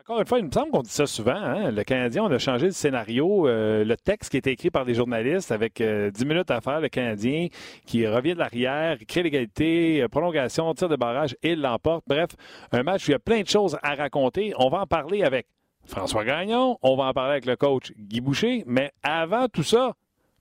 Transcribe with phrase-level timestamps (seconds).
[0.00, 1.36] Encore une fois, il me semble qu'on dit ça souvent.
[1.36, 1.70] Hein?
[1.72, 3.46] Le Canadien, on a changé le scénario.
[3.46, 6.80] Euh, le texte qui était écrit par des journalistes avec 10 euh, minutes à faire,
[6.80, 7.48] le Canadien
[7.84, 12.04] qui revient de l'arrière, crée l'égalité, euh, prolongation, tir de barrage et l'emporte.
[12.06, 12.30] Bref,
[12.72, 14.54] un match où il y a plein de choses à raconter.
[14.56, 15.46] On va en parler avec
[15.84, 19.92] François Gagnon, on va en parler avec le coach Guy Boucher, mais avant tout ça,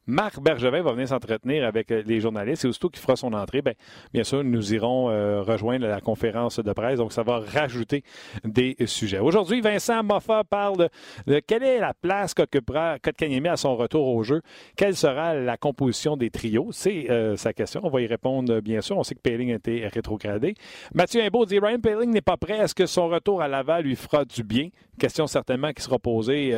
[0.10, 3.62] Marc Bergevin va venir s'entretenir avec euh, les journalistes et aussitôt qu'il fera son entrée,
[3.62, 3.74] bien,
[4.12, 6.98] bien sûr, nous irons euh, rejoindre la conférence de presse.
[6.98, 8.04] Donc, ça va rajouter
[8.44, 9.20] des sujets.
[9.20, 10.90] Aujourd'hui, Vincent Moffa parle
[11.28, 14.42] de, quelle est la place qu'occupera Kotkaniemi à son retour au jeu.
[14.76, 16.70] Quelle sera la composition des trios?
[16.72, 17.82] C'est euh, sa question.
[17.84, 18.98] On va y répondre, bien sûr.
[18.98, 20.56] On sait que Payling a été rétrogradé.
[20.96, 22.58] Mathieu Imbeau dit Ryan Payling n'est pas prêt.
[22.58, 24.70] Est-ce que son retour à Laval lui fera du bien?
[24.98, 26.54] Question certainement qui sera posée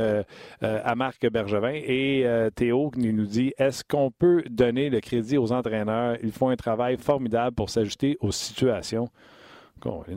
[0.62, 1.74] à Marc Bergevin.
[1.74, 6.18] Et Théo qui nous dit est-ce qu'on peut donner le crédit aux entraîneurs?
[6.24, 9.10] Ils font un travail formidable pour s'ajuster aux situations.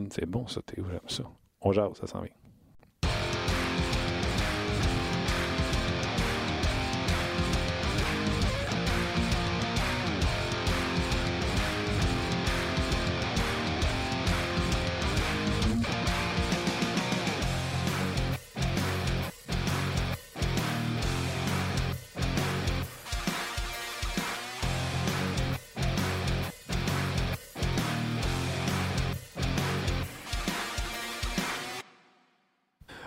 [0.09, 0.61] c'est bon ça.
[1.61, 2.44] On jase, ça s'en vient.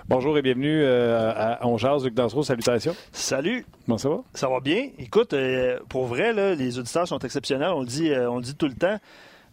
[0.09, 2.43] Bonjour et bienvenue euh, à On Luc Dansereau.
[2.43, 2.97] Salutations.
[3.13, 3.67] Salut.
[3.85, 4.21] Comment ça va?
[4.33, 4.89] Ça va bien.
[4.99, 7.73] Écoute, euh, pour vrai, les auditeurs sont exceptionnels.
[7.75, 8.97] On le, dit, euh, on dit tout le temps.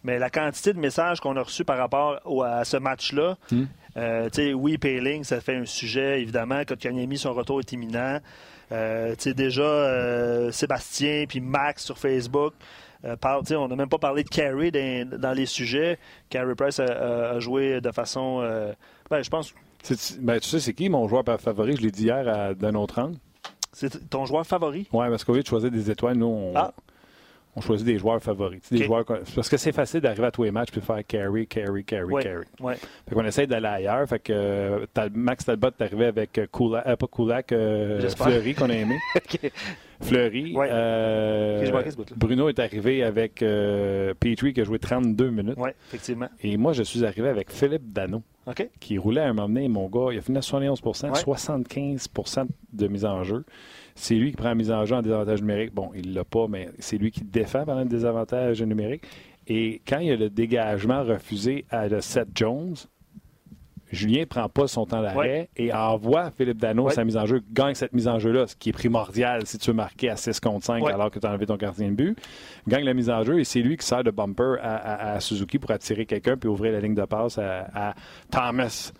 [0.02, 3.64] Mais la quantité de messages qu'on a reçus par rapport à ce match-là, hmm.
[4.54, 6.64] oui, Payling, ça fait un sujet, évidemment.
[6.64, 8.18] Kotkaniemi, son retour est imminent.
[8.70, 12.54] déjà, Sébastien puis Max sur Facebook.
[13.04, 15.98] on n'a même pas parlé de Carey dans, les sujets.
[16.30, 18.42] Carey Price a, joué de façon,
[19.10, 19.54] ben, je pense,
[20.18, 21.76] ben, tu sais, c'est qui mon joueur favori?
[21.76, 23.10] Je l'ai dit hier à d'un autre
[23.72, 24.88] C'est ton joueur favori?
[24.92, 26.72] Oui, parce qu'au lieu de choisir des étoiles, nous, on, ah.
[27.54, 28.60] on choisit des joueurs favoris.
[28.70, 31.46] Des joueurs, parce que c'est facile d'arriver à tous les matchs et de faire carry,
[31.46, 32.46] carry, carry, carry.
[32.60, 32.76] Ouais.
[33.08, 34.08] Fait qu'on essaie d'aller ailleurs.
[34.08, 38.74] Fait que euh, Max Talbot est arrivé avec euh, euh, pas Kulak, Fleury qu'on a
[38.74, 38.98] aimé.
[40.00, 40.54] Fleury.
[42.16, 45.56] Bruno est arrivé avec Petrie qui a joué 32 minutes.
[45.56, 46.28] Oui, effectivement.
[46.42, 48.22] Et moi, je suis arrivé avec Philippe Dano
[48.78, 52.86] qui roulait à un moment donné, mon gars, il a fini à 71% 75% de
[52.88, 53.44] mise en jeu.
[53.96, 55.74] C'est lui qui prend la mise en jeu en désavantage numérique.
[55.74, 59.02] Bon, il ne l'a pas, mais c'est lui qui défend pendant le désavantage numérique.
[59.48, 62.74] Et quand il y a le dégagement refusé à le Seth Jones,
[63.92, 67.42] Julien ne prend pas son temps d'arrêt et envoie Philippe Dano sa mise en jeu,
[67.52, 70.40] gagne cette mise en jeu-là, ce qui est primordial si tu veux marquer à 6
[70.40, 72.18] contre 5 alors que tu as enlevé ton gardien de but.
[72.66, 75.70] Gagne la mise en jeu et c'est lui qui sert de bumper à, Suzuki pour
[75.70, 77.94] attirer quelqu'un puis ouvrir la ligne de passe à,
[78.30, 78.92] Thomas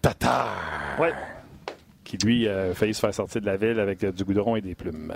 [0.00, 0.98] Tatar.
[2.04, 4.74] Qui lui a failli se faire sortir de la ville avec du goudron et des
[4.74, 5.14] plumes.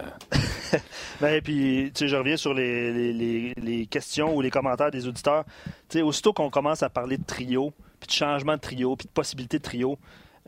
[1.20, 5.44] ben, puis, tu sais, je reviens sur les, questions ou les commentaires des auditeurs.
[5.88, 9.06] Tu sais, aussitôt qu'on commence à parler de trio, puis de changement de trio, puis
[9.06, 9.98] de possibilité de trio.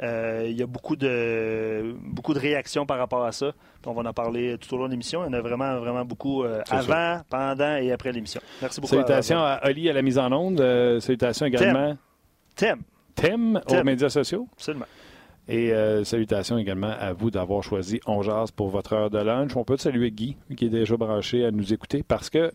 [0.03, 3.53] Euh, il y a beaucoup de, beaucoup de réactions par rapport à ça.
[3.85, 5.23] on va en parler tout au long de l'émission.
[5.23, 8.41] Il y en a vraiment, vraiment beaucoup euh, avant, pendant et après l'émission.
[8.63, 8.95] Merci beaucoup.
[8.95, 10.61] Salutations à, Oli à la mise en onde.
[10.61, 11.97] Euh, salutations également.
[12.57, 12.79] Tim.
[13.15, 14.49] Tim, aux médias sociaux.
[14.55, 14.87] Absolument.
[15.49, 15.73] Et
[16.05, 18.23] salutations également à vous d'avoir choisi On
[18.55, 19.57] pour votre heure de lunch.
[19.57, 22.53] On peut saluer Guy, qui est déjà branché à nous écouter parce que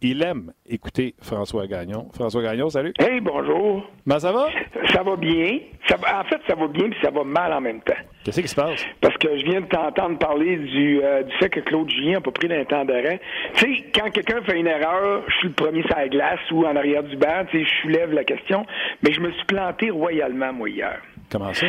[0.00, 2.08] il aime écouter François Gagnon.
[2.14, 2.92] François Gagnon, salut.
[2.98, 3.88] Hey, bonjour.
[4.06, 4.48] Ben, ça va?
[4.92, 5.58] Ça va bien.
[5.90, 7.94] en fait, ça va bien puis ça va mal en même temps.
[8.24, 8.84] Qu'est-ce qui se passe?
[9.00, 12.20] Parce que je viens de t'entendre parler du, euh, du fait que Claude Julien n'a
[12.20, 13.20] pas pris d'un temps d'arrêt.
[13.54, 16.64] Tu sais, quand quelqu'un fait une erreur, je suis le premier sur la glace ou
[16.66, 18.64] en arrière du banc, tu sais, je soulève la question,
[19.02, 21.00] mais je me suis planté royalement, moi, hier.
[21.30, 21.66] Comment ça?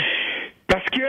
[0.67, 1.01] Parce que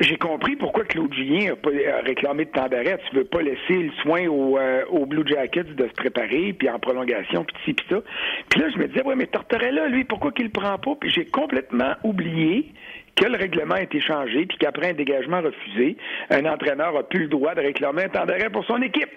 [0.00, 1.70] j'ai compris pourquoi Claude Julien a, pas,
[2.04, 2.98] réclamé de temps d'arrêt.
[3.08, 6.78] Tu veux pas laisser le soin aux, euh, Blue Jackets de se préparer, puis en
[6.78, 8.02] prolongation, puis ci, puis ça.
[8.50, 10.94] Puis là, je me disais, ouais, mais Tortorella, lui, pourquoi qu'il le prend pas?
[11.00, 12.72] Puis j'ai complètement oublié
[13.14, 15.96] que le règlement a été changé, puis qu'après un dégagement refusé,
[16.28, 19.08] un entraîneur a plus le droit de réclamer un temps d'arrêt pour son équipe.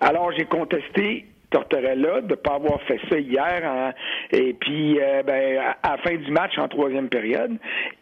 [0.00, 3.94] Alors, j'ai contesté Tortorella de ne pas avoir fait ça hier
[4.32, 7.52] et puis euh, ben, à, la fin du match en troisième période.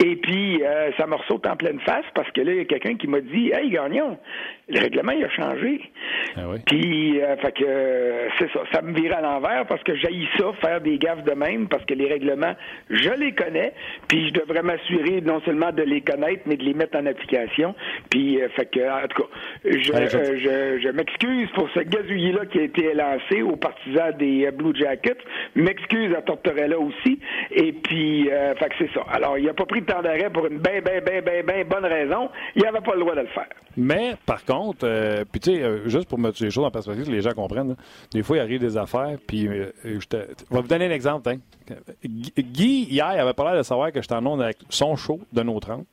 [0.03, 2.65] Et puis euh, ça me ressaute en pleine face parce que là, il y a
[2.65, 4.17] quelqu'un qui m'a dit Hey Gagnon,
[4.71, 5.83] le règlement il a changé.
[6.35, 10.27] Ah puis euh, fait que c'est ça, ça me vire à l'envers parce que j'haïs
[10.39, 12.55] ça, faire des gaffes de même, parce que les règlements,
[12.89, 13.75] je les connais,
[14.09, 17.75] puis je devrais m'assurer non seulement de les connaître, mais de les mettre en application.
[18.09, 19.29] Puis fait que en tout cas,
[19.65, 24.51] je, je, je m'excuse pour ce gazouillis-là qui a été lancé bien aux partisans des
[24.51, 25.19] Blue Jackets,
[25.55, 27.19] m'excuse à Tortorella aussi,
[27.51, 29.05] et puis, euh, fait que c'est ça.
[29.11, 31.67] Alors, il n'a pas pris de temps d'arrêt pour une ben, ben, ben, ben, ben
[31.69, 32.31] bonne raison.
[32.55, 33.49] Il n'avait pas le droit de le faire.
[33.77, 37.11] Mais, par contre, euh, puis tu sais, euh, juste pour mettre les choses en perspective,
[37.11, 37.77] les gens comprennent,
[38.13, 39.49] des fois, il arrive des affaires, puis
[39.85, 41.31] je, te, vais vous donner un exemple.
[41.31, 41.39] Hein.
[42.05, 45.43] Guy, hier, avait pas l'air de savoir que j'étais en onde avec son show de
[45.43, 45.87] nos 30.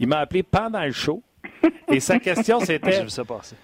[0.00, 1.22] Il m'a appelé pendant le show,
[1.88, 3.02] et sa question, c'était...
[3.02, 3.56] Vu ça passer.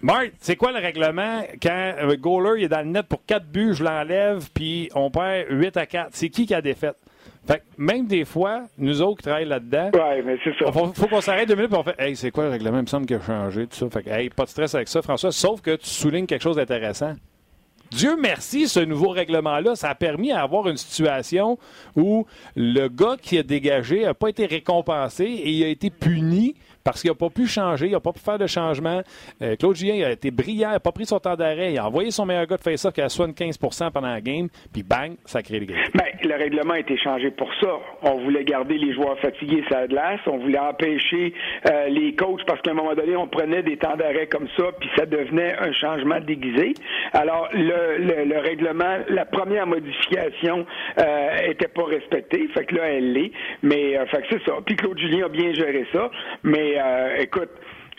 [0.00, 1.42] Marc, c'est quoi le règlement?
[1.62, 5.46] Quand un goaler est dans le net pour 4 buts, je l'enlève, puis on perd
[5.50, 6.08] 8 à 4?
[6.12, 6.96] C'est qui qui a défaite?
[7.46, 10.70] Fait même des fois, nous autres qui travaillent là-dedans, ouais, mais c'est ça.
[10.70, 12.78] Faut, faut qu'on s'arrête deux minutes et on fait Hey, c'est quoi le règlement?
[12.78, 13.88] Il me semble qu'il a changé, tout ça.
[13.88, 16.56] Fait que, hey, pas de stress avec ça, François, sauf que tu soulignes quelque chose
[16.56, 17.14] d'intéressant.
[17.90, 21.58] Dieu merci, ce nouveau règlement-là, ça a permis d'avoir une situation
[21.96, 26.54] où le gars qui a dégagé n'a pas été récompensé et il a été puni
[26.88, 29.02] parce qu'il n'a pas pu changer, il n'a pas pu faire de changement.
[29.42, 31.86] Euh, Claude Julien a été brillant, il n'a pas pris son temps d'arrêt, il a
[31.86, 35.42] envoyé son meilleur gars de face-off qui a 75% pendant la game, puis bang, ça
[35.42, 37.76] crée les Ben, le règlement a été changé pour ça.
[38.02, 41.34] On voulait garder les joueurs fatigués sur la glace, on voulait empêcher
[41.70, 44.64] euh, les coachs parce qu'à un moment donné, on prenait des temps d'arrêt comme ça,
[44.80, 46.72] puis ça devenait un changement déguisé.
[47.12, 50.64] Alors, le, le, règlement, la première modification
[50.98, 53.32] euh, était pas respectée, fait que là, elle l'est.
[53.62, 54.54] Mais, euh, fait que c'est ça.
[54.64, 56.10] Puis Claude Julien a bien géré ça,
[56.42, 57.50] mais euh, écoute,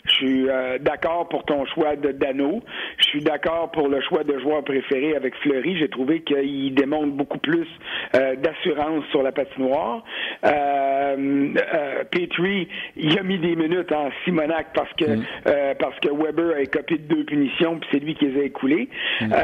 [0.04, 2.62] je suis euh, d'accord pour ton choix de Dano.
[2.98, 5.76] Je suis d'accord pour le choix de joueur préféré avec Fleury.
[5.78, 7.66] J'ai trouvé qu'il démontre beaucoup plus
[8.14, 10.04] euh, d'assurance sur la patinoire.
[10.44, 11.54] Euh,
[12.10, 15.24] Petrie, il a mis des minutes en Simonac parce que mm.
[15.78, 18.88] parce que Weber a écopé de deux punitions puis c'est lui qui les a écoulées.
[19.20, 19.34] Mm.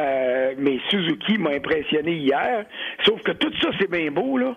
[0.59, 2.65] mais Suzuki m'a impressionné hier.
[3.05, 4.55] Sauf que tout ça c'est bien beau là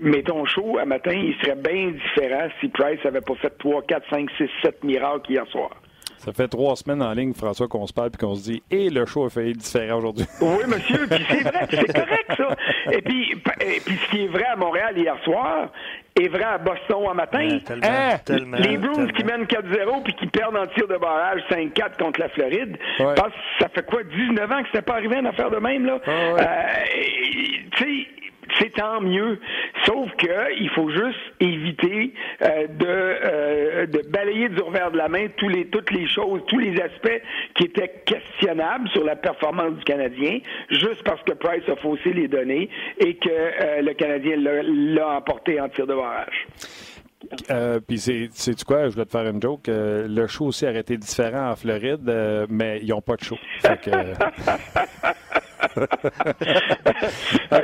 [0.00, 3.82] mais ton show à matin, il serait bien différent si Price avait pas fait 3,
[3.82, 5.70] 4, 5, 6, 7 miracles hier soir.
[6.18, 8.86] Ça fait trois semaines en ligne, François, qu'on se parle et qu'on se dit et
[8.86, 10.26] eh, le show a fait différent aujourd'hui.
[10.42, 12.56] Oui, monsieur, puis c'est vrai, c'est correct, ça.
[12.92, 13.30] Et puis,
[13.62, 15.70] et puis, ce qui est vrai à Montréal hier soir
[16.20, 17.48] est vrai à Boston en matin.
[17.82, 18.18] hein?
[18.26, 22.20] tellement, les Bruins qui mènent 4-0 puis qui perdent en tir de barrage 5-4 contre
[22.20, 22.76] la Floride.
[22.98, 23.14] Ouais.
[23.58, 26.00] ça fait quoi, 19 ans que c'était pas arrivé une affaire de même, là?
[26.06, 26.40] Ah ouais.
[26.42, 28.06] euh, tu sais,
[28.58, 29.38] c'est tant mieux.
[29.84, 32.12] Sauf que il faut juste éviter
[32.42, 36.42] euh, de, euh, de balayer du revers de la main tous les, toutes les choses,
[36.46, 37.22] tous les aspects
[37.54, 40.38] qui étaient questionnables sur la performance du Canadien,
[40.70, 42.68] juste parce que Price a faussé les données
[42.98, 46.46] et que euh, le Canadien l'a emporté en tir de barrage.
[47.50, 49.68] Euh, puis c'est tu quoi, je voulais te faire une joke.
[49.68, 53.24] Euh, le show aussi aurait été différent en Floride, euh, mais ils n'ont pas de
[53.24, 53.36] show.
[53.60, 53.90] Fait que...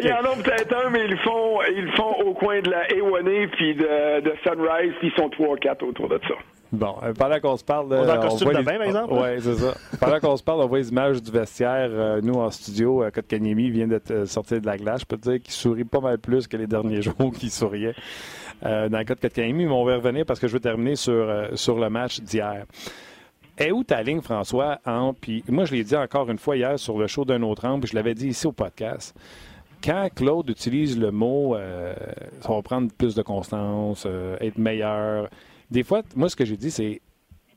[0.01, 2.87] Il y en a peut-être un, mais ils font, ils font au coin de la
[2.89, 6.35] A1A puis de, de Sunrise, puis ils sont trois ou quatre autour de ça.
[6.73, 7.93] Bon, euh, pendant qu'on se parle.
[7.93, 9.13] On a costume de bain, par exemple?
[9.13, 9.75] Oui, c'est ça.
[10.01, 11.89] pendant qu'on se parle, on voit les images du vestiaire.
[11.91, 15.01] Euh, nous, en studio, euh, Kotkaniemi vient de euh, sortir de la glace.
[15.03, 17.95] Je peux te dire qu'il sourit pas mal plus que les derniers jours qu'il souriait
[18.63, 19.67] dans le cas de Kotkaniemi.
[19.67, 22.65] Mais on va revenir parce que je veux terminer sur, sur le match d'hier.
[23.59, 24.81] Et où ta ligne, François,
[25.21, 27.81] puis moi, je l'ai dit encore une fois hier sur le show d'un autre angle,
[27.81, 29.15] puis je l'avais dit ici au podcast.
[29.83, 31.95] Quand Claude utilise le mot, euh,
[32.41, 35.29] ça va prendre plus de constance, euh, être meilleur.
[35.71, 37.01] Des fois, moi, ce que j'ai dit, c'est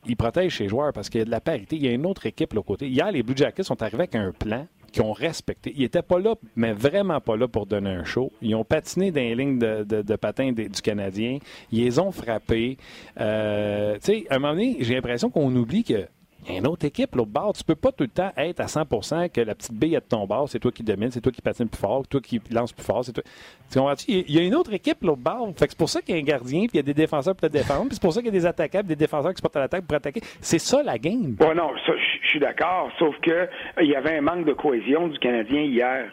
[0.06, 1.76] il protège ses joueurs parce qu'il y a de la parité.
[1.76, 2.88] Il y a une autre équipe là côté.
[2.88, 5.74] Hier, les Blue Jackets sont arrivés avec un plan qu'ils ont respecté.
[5.76, 8.32] Ils n'étaient pas là, mais vraiment pas là pour donner un show.
[8.42, 11.40] Ils ont patiné dans les lignes de, de, patins du Canadien.
[11.72, 12.78] Ils les ont frappés.
[13.20, 16.08] Euh, tu sais, à un moment donné, j'ai l'impression qu'on oublie que
[16.48, 17.54] il y a une autre équipe, l'autre bord.
[17.54, 20.06] Tu peux pas tout le temps être à 100% que la petite bille est de
[20.06, 22.74] ton bord, c'est toi qui domine, c'est toi qui patine plus fort, toi qui lance
[22.74, 23.04] plus fort.
[23.04, 23.24] C'est toi.
[23.72, 25.48] Tu Il y a une autre équipe, l'autre bord.
[25.58, 26.94] Fait que c'est pour ça qu'il y a un gardien, puis il y a des
[26.94, 29.32] défenseurs pour te défendre, puis c'est pour ça qu'il y a des attaquants, des défenseurs
[29.32, 30.22] qui se portent à l'attaque pour attaquer.
[30.42, 31.36] C'est ça la game.
[31.40, 32.92] Ouais, non, je suis d'accord.
[33.00, 33.48] Sauf que euh,
[33.82, 36.12] il y avait un manque de cohésion du Canadien hier.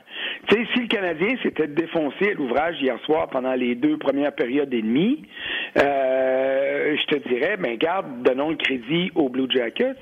[0.48, 4.34] Tu sais, si le Canadien s'était défoncé à l'ouvrage hier soir pendant les deux premières
[4.34, 5.22] périodes et demie,
[5.78, 9.96] euh, je te dirais, ben garde, donnons le crédit aux Blue Jackets.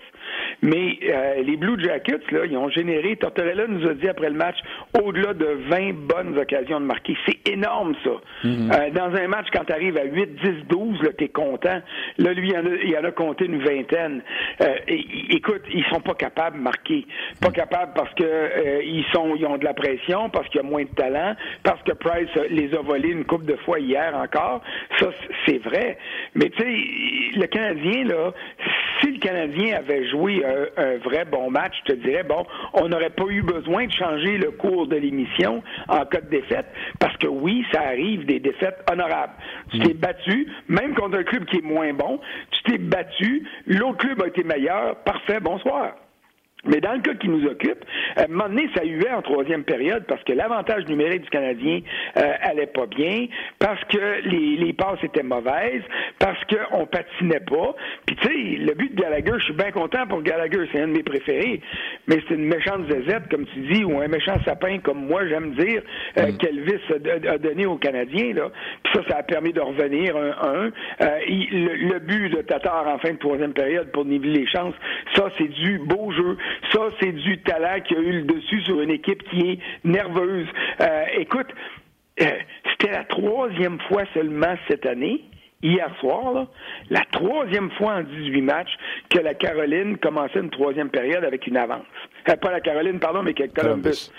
[0.63, 4.37] Mais euh, les Blue Jackets, là, ils ont généré, Tortorella nous a dit après le
[4.37, 4.57] match,
[5.03, 7.17] au-delà de 20 bonnes occasions de marquer.
[7.27, 8.11] C'est énorme, ça.
[8.45, 8.71] Mhm.
[8.73, 11.81] euh, dans un match, quand tu arrives à 8, 10, 12, là, t'es content.
[12.19, 14.23] Là, lui, il en a, il en a compté une vingtaine.
[14.61, 15.05] Euh, et,
[15.37, 17.07] écoute, ils sont pas capables de marquer.
[17.41, 17.55] Pas Mhm.
[17.55, 20.85] capables parce que ils sont, ils ont de la pression, parce qu'il y a moins
[20.85, 24.63] de talent, parce que Price les a volés une coupe de fois hier encore.
[24.99, 25.09] Ça,
[25.47, 25.99] c'est vrai.
[26.35, 28.33] Mais tu sais, le Canadien, là,
[29.01, 32.89] si le Canadien avait joué un, un vrai bon match, je te dirais, bon, on
[32.89, 36.67] n'aurait pas eu besoin de changer le cours de l'émission en cas de défaite,
[37.01, 39.33] parce que oui, ça arrive des défaites honorables.
[39.71, 43.99] Tu t'es battu, même contre un club qui est moins bon, tu t'es battu, l'autre
[43.99, 45.95] club a été meilleur, parfait, bonsoir.
[46.67, 47.85] Mais dans le cas qui nous occupe,
[48.17, 51.81] à un moment donné, ça huait en troisième période parce que l'avantage numérique du Canadien
[52.17, 53.27] euh, allait pas bien,
[53.59, 55.83] parce que les, les passes étaient mauvaises,
[56.19, 57.75] parce qu'on patinait pas.
[58.07, 60.89] Puis tu sais, le but de Gallagher, je suis bien content pour Gallagher, c'est un
[60.89, 61.61] de mes préférés,
[62.07, 65.55] mais c'est une méchante zézette, comme tu dis, ou un méchant sapin, comme moi j'aime
[65.55, 65.83] dire,
[66.19, 66.37] euh, mm.
[66.39, 68.33] qu'Elvis a, donné aux Canadiens.
[68.35, 68.51] Là.
[68.83, 72.99] Puis ça, ça a permis de revenir un 1 euh, le, but de Tatar en
[72.99, 74.75] fin de troisième période pour niveler les chances,
[75.15, 76.37] ça c'est du beau jeu.
[76.73, 80.47] Ça, c'est du talent qui a eu le dessus sur une équipe qui est nerveuse.
[80.81, 81.49] Euh, écoute,
[82.21, 82.31] euh,
[82.71, 85.25] c'était la troisième fois seulement cette année
[85.65, 86.47] hier soir,
[86.91, 88.77] la troisième fois en 18 matchs
[89.11, 91.87] que la Caroline commençait une troisième période avec une avance.
[92.29, 94.11] Euh, pas la Caroline, pardon, mais que Columbus.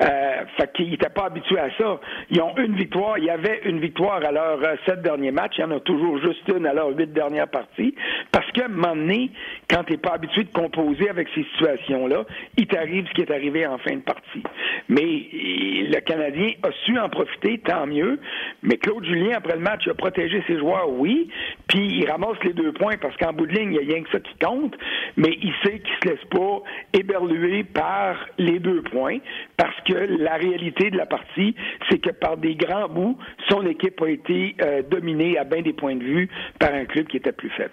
[0.00, 2.00] Euh, fait qu'ils n'étaient pas habitués à ça.
[2.30, 3.18] Ils ont une victoire.
[3.18, 5.54] Il y avait une victoire à leurs euh, sept derniers matchs.
[5.58, 7.94] Il y en a toujours juste une à leurs huit dernières parties.
[8.32, 9.30] Parce qu'à un moment donné,
[9.70, 12.24] quand tu n'es pas habitué de composer avec ces situations-là,
[12.56, 14.42] il t'arrive ce qui est arrivé en fin de partie.
[14.88, 18.18] Mais le Canadien a su en profiter, tant mieux.
[18.62, 21.28] Mais Claude Julien, après le match, a protégé ses joueurs, oui.
[21.68, 24.02] Puis il ramasse les deux points parce qu'en bout de ligne, il n'y a rien
[24.02, 24.74] que ça qui compte.
[25.16, 29.18] Mais il sait qu'il ne se laisse pas éberluer par les deux points
[29.56, 31.54] parce que la réalité de la partie,
[31.88, 33.18] c'est que par des grands bouts,
[33.48, 37.06] son équipe a été euh, dominée à bien des points de vue par un club
[37.06, 37.72] qui était plus faible.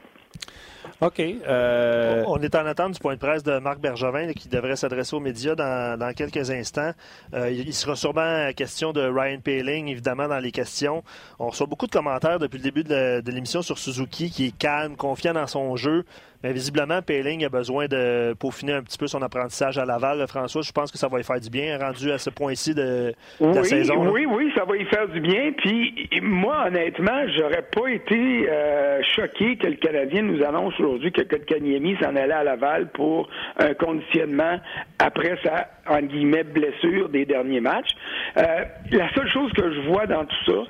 [1.02, 1.20] OK.
[1.20, 5.16] Euh, on est en attente du point de presse de Marc Bergevin qui devrait s'adresser
[5.16, 6.92] aux médias dans, quelques instants.
[7.34, 11.04] Euh, il sera sûrement question de Ryan Paling, évidemment, dans les questions.
[11.40, 14.96] On reçoit beaucoup de commentaires depuis le début de l'émission sur Suzuki, qui est calme,
[14.96, 16.06] confiant dans son jeu.
[16.42, 20.26] Mais visiblement, Payling a besoin de peaufiner un petit peu son apprentissage à Laval.
[20.28, 23.14] François, je pense que ça va lui faire du bien, rendu à ce point-ci de,
[23.42, 24.10] la saison.
[24.10, 25.52] Oui, oui, ça va lui faire du bien.
[25.58, 31.24] Puis moi, honnêtement, j'aurais pas été euh, choqué que le Canadien nous annonce aujourd'hui que
[31.24, 34.60] Kotkaniemi s'en allait à Laval pour un conditionnement
[34.98, 37.92] après sa, en guillemets, blessure des derniers matchs.
[38.38, 40.64] Euh, la seule chose que je vois dans tout ça,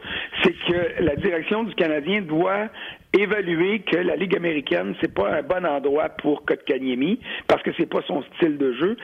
[0.43, 2.69] c'est que la direction du Canadien doit
[3.17, 7.89] évaluer que la Ligue américaine, c'est pas un bon endroit pour Kotkaniemi parce que c'est
[7.89, 8.97] pas son style de jeu.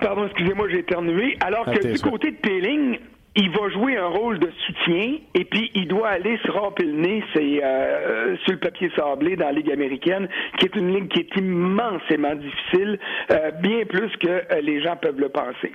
[0.00, 1.36] Pardon, excusez-moi, j'ai éternué.
[1.40, 2.98] Alors que du côté de Peeling,
[3.34, 6.92] il va jouer un rôle de soutien et puis il doit aller se ramper le
[6.92, 11.08] nez c'est, euh, sur le papier sablé dans la Ligue américaine, qui est une ligue
[11.08, 12.98] qui est immensément difficile,
[13.30, 15.72] euh, bien plus que euh, les gens peuvent le penser.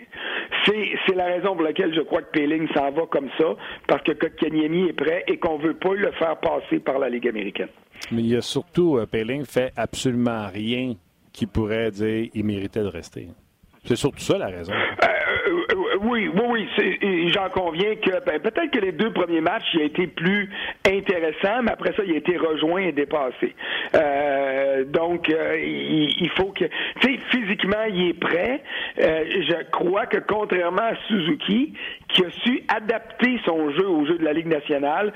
[0.66, 3.56] C'est, c'est la raison pour laquelle je crois que Péling s'en va comme ça,
[3.88, 7.28] parce que Kotkaniemi est prêt et qu'on veut pas le faire passer par la Ligue
[7.28, 7.70] américaine.
[8.12, 10.94] Mais il y a surtout, Péling fait absolument rien
[11.34, 13.28] qui pourrait dire il méritait de rester.
[13.84, 14.74] C'est surtout ça la raison.
[16.08, 17.32] Oui, oui, oui.
[17.34, 20.50] J'en conviens que ben, peut-être que les deux premiers matchs, il a été plus
[20.86, 23.54] intéressant, mais après ça, il a été rejoint et dépassé.
[23.94, 26.66] Euh, donc, euh, il, faut que,
[27.02, 28.64] tu sais, physiquement, il est prêt.
[29.00, 31.74] Euh, je crois que contrairement à Suzuki,
[32.08, 35.12] qui a su adapter son jeu au jeu de la Ligue nationale,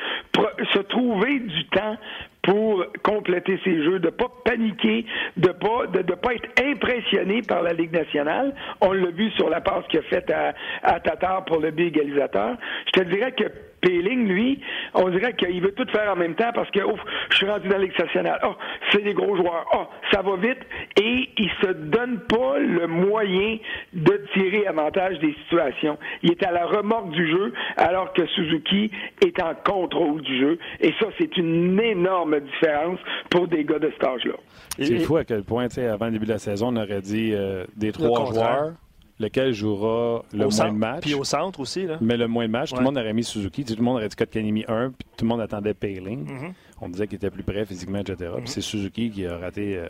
[0.73, 1.95] se trouver du temps
[2.43, 5.05] pour compléter ses jeux, de pas paniquer,
[5.37, 8.55] de pas de, de pas être impressionné par la Ligue nationale.
[8.81, 11.87] On l'a vu sur la passe qu'il a faite à, à Tatar pour le but
[11.87, 12.57] égalisateur.
[12.87, 13.45] Je te dirais que
[13.81, 14.59] Péling, lui,
[14.93, 16.99] on dirait qu'il veut tout faire en même temps parce que, ouf,
[17.31, 18.39] je suis rendu dans la Ligue nationale.
[18.45, 18.53] Oh,
[18.91, 19.65] c'est des gros joueurs.
[19.73, 20.59] Oh, ça va vite.
[21.01, 23.57] Et il se donne pas le moyen
[23.93, 25.97] de tirer avantage des situations.
[26.21, 28.91] Il est à la remorque du jeu alors que Suzuki
[29.25, 30.59] est en contrôle du jeu.
[30.79, 34.35] Et ça, c'est une énorme différence pour des gars de cet âge-là.
[34.77, 37.65] C'est fou à quel point, avant le début de la saison, on aurait dit euh,
[37.75, 38.73] des trois joueurs
[39.21, 41.01] lequel jouera le moins de matchs.
[41.01, 41.85] Puis au centre aussi.
[41.85, 41.97] Là.
[42.01, 43.63] Mais le moins de matchs, tout le monde aurait mis Suzuki.
[43.63, 46.25] Tout le monde aurait dit Kotkaniemi 1, puis tout le monde attendait Payling.
[46.25, 46.53] Mm-hmm.
[46.81, 48.15] On disait qu'il était plus près physiquement, etc.
[48.17, 48.47] Puis mm-hmm.
[48.47, 49.87] c'est Suzuki qui a raté euh,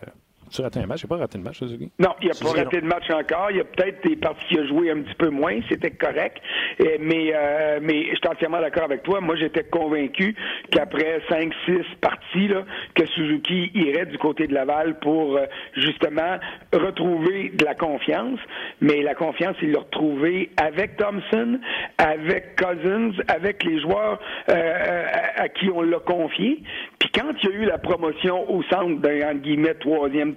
[0.51, 1.01] tu as raté un match?
[1.01, 1.91] Il n'a pas raté le match, Suzuki?
[2.00, 3.51] Non, il n'a pas raté de match encore.
[3.51, 5.60] Il y a peut-être des parties qu'il a joué un petit peu moins.
[5.70, 6.38] C'était correct.
[7.00, 9.22] mais, euh, mais je suis entièrement d'accord avec toi.
[9.22, 10.36] Moi, j'étais convaincu
[10.72, 12.65] qu'après 5-6 parties, là,
[12.96, 16.38] que Suzuki irait du côté de Laval pour euh, justement
[16.74, 18.39] retrouver de la confiance.
[18.81, 21.60] Mais la confiance, il l'a retrouvée avec Thompson,
[21.98, 25.05] avec Cousins, avec les joueurs euh,
[25.36, 26.63] à, qui on l'a confié.
[27.01, 30.36] Puis quand il y a eu la promotion au centre d'un, guillemets, troisième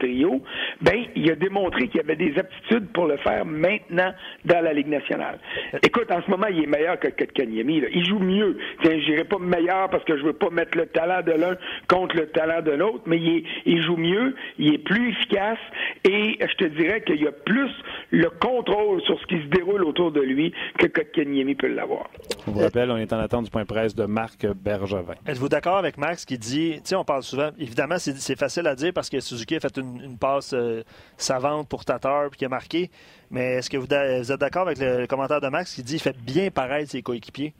[0.80, 4.14] ben, il a démontré qu'il y avait des aptitudes pour le faire maintenant
[4.46, 5.38] dans la Ligue nationale.
[5.82, 7.82] Écoute, en ce moment, il est meilleur que Kotkaniemi.
[7.92, 8.56] Il joue mieux.
[8.82, 11.54] Je dirais pas meilleur parce que je veux pas mettre le talent de l'un
[11.86, 13.20] contre le talent de l'autre, mais
[13.66, 15.58] il, joue mieux, il est plus efficace
[16.04, 17.70] et je te dirais qu'il y a plus
[18.10, 22.08] le contrôle sur ce qui se déroule autour de lui que Kotkaniemi peut l'avoir.
[22.46, 25.14] Je vous rappelle, on est en attente du point presse de Marc Bergevin.
[25.26, 26.53] Êtes-vous d'accord avec Max qui dit
[26.92, 30.52] on parle souvent, évidemment, c'est facile à dire parce que Suzuki a fait une, passe
[30.52, 30.82] euh,
[31.16, 32.90] savante pour Tatar puis qui a marqué.
[33.30, 36.16] Mais est-ce que vous, êtes d'accord avec le, commentaire de Max qui dit qu'il fait
[36.16, 37.52] bien paraître ses coéquipiers?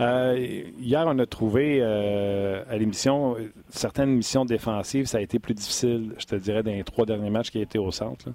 [0.00, 0.36] Euh,
[0.78, 3.36] hier, on a trouvé euh, à l'émission,
[3.68, 7.30] certaines missions défensives, ça a été plus difficile, je te dirais, dans les trois derniers
[7.30, 8.30] matchs qui a été au centre.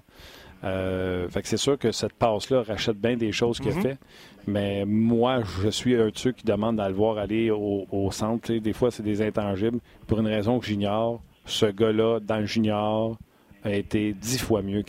[0.62, 3.82] Euh, fait que c'est sûr que cette passe-là rachète bien des choses qu'il a mhm.
[3.82, 3.98] fait.
[4.46, 8.52] Mais moi, je suis un de ceux qui demande à le voir aller au, centre.
[8.52, 9.78] des fois, c'est des intangibles.
[10.06, 13.16] Pour une raison que j'ignore, ce gars-là, dans le junior,
[13.64, 14.82] a été dix fois mieux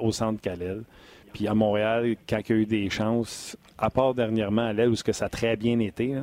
[0.00, 0.82] au centre qu'à l'aile.
[1.32, 4.90] Puis à Montréal, quand il y a eu des chances, à part dernièrement à l'aile
[4.90, 6.14] où ce que ça a très bien été,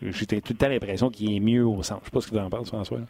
[0.00, 2.00] j'ai tout le temps l'impression qu'il est mieux au centre.
[2.04, 3.00] Je ne sais pas ce que tu en penses, François.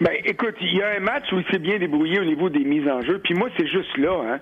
[0.00, 2.64] Ben, écoute, il y a un match où il s'est bien débrouillé au niveau des
[2.64, 3.20] mises en jeu.
[3.22, 4.40] Puis moi, c'est juste là, hein.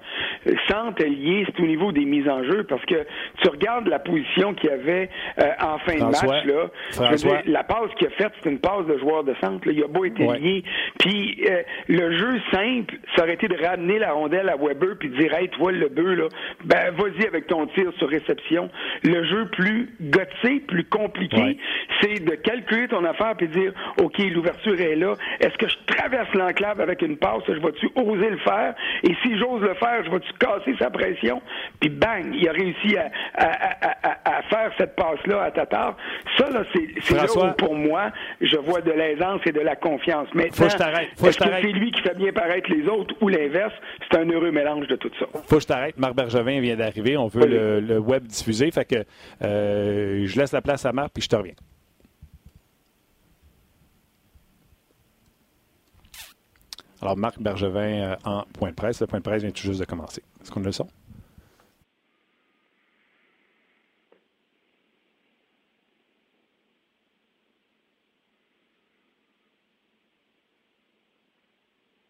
[0.68, 3.06] Centre lié, c'est au niveau des mises en jeu parce que
[3.42, 6.70] tu regardes la position qu'il y avait euh, en fin de match là.
[6.92, 9.66] Je veux dire, la passe qu'il a faite, c'est une passe de joueur de centre.
[9.66, 9.72] Là.
[9.74, 10.64] Il a beau été lié.
[10.98, 15.08] Puis euh, le jeu simple, ça aurait été de ramener la rondelle à Weber puis
[15.10, 16.28] de dire, hey, toi le bœuf là,
[16.64, 18.70] ben vas-y avec ton tir sur réception.
[19.04, 21.58] Le jeu plus goté, plus compliqué,
[22.00, 26.32] c'est de calculer ton affaire puis dire, ok, l'ouverture est là est-ce que je traverse
[26.34, 27.42] l'enclave avec une passe?
[27.48, 28.74] Je vais-tu oser le faire?
[29.02, 31.40] Et si j'ose le faire, je vais-tu casser sa pression?
[31.80, 35.96] Puis bang, il a réussi à, faire cette passe-là à Tatar.
[36.36, 40.28] Ça, là, c'est là où, pour moi, je vois de l'aisance et de la confiance.
[40.34, 43.74] Est-ce que c'est lui qui fait bien paraître les autres ou l'inverse?
[44.10, 45.26] C'est un heureux mélange de tout ça.
[45.46, 45.98] Faut que je t'arrête.
[45.98, 47.16] Marc Bergevin vient d'arriver.
[47.16, 48.70] On veut le, web diffuser.
[48.70, 49.04] Fait que
[49.42, 51.54] euh, je laisse la place à Marc, puis je te reviens.
[57.02, 59.00] Alors, Marc Bergevin euh, en point de presse.
[59.00, 60.22] Le point de presse vient tout juste de commencer.
[60.42, 60.88] Est-ce qu'on a le son?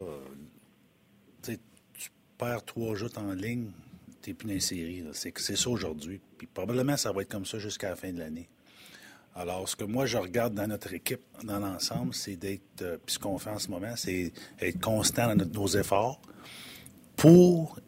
[0.03, 0.19] Euh,
[1.43, 1.59] tu
[2.39, 3.71] perds trois joutes en ligne,
[4.23, 5.05] tu n'es plus dans les séries.
[5.13, 6.21] C'est ça aujourd'hui.
[6.39, 8.49] Puis probablement, ça va être comme ça jusqu'à la fin de l'année.
[9.35, 13.15] Alors, ce que moi, je regarde dans notre équipe, dans l'ensemble, c'est d'être, euh, puis
[13.15, 16.21] ce qu'on fait en ce moment, c'est être constant dans nos efforts
[17.17, 17.79] pour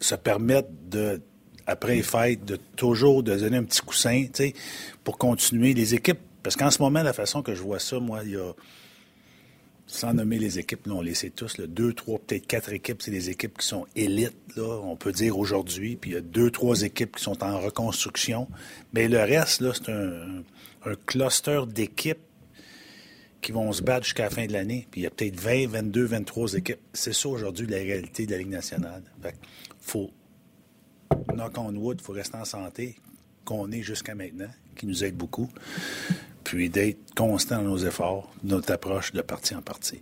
[0.00, 1.22] se permettre de,
[1.66, 4.54] après les fêtes, de toujours de donner un petit coussin, tu sais,
[5.04, 6.20] pour continuer les équipes.
[6.42, 8.52] Parce qu'en ce moment, la façon que je vois ça, moi, il y a,
[9.90, 13.02] sans nommer les équipes, là, on les sait tous, là, deux, trois, peut-être quatre équipes,
[13.02, 16.50] c'est des équipes qui sont élites, on peut dire aujourd'hui, puis il y a deux,
[16.50, 18.48] trois équipes qui sont en reconstruction.
[18.92, 20.44] Mais le reste, c'est un,
[21.06, 22.20] cluster d'équipes
[23.40, 24.86] qui vont se battre jusqu'à la fin de l'année.
[24.90, 26.78] Puis il y a peut-être 20, 22, 23 équipes.
[26.92, 29.02] C'est ça aujourd'hui la réalité de la Ligue nationale.
[29.22, 29.34] Fait
[29.80, 30.10] faut,
[31.34, 32.96] knock on wood, il faut rester en santé,
[33.44, 35.50] qu'on est jusqu'à maintenant, qui nous aide beaucoup
[36.44, 40.00] puis d'être constant dans nos efforts, notre approche de partie en partie.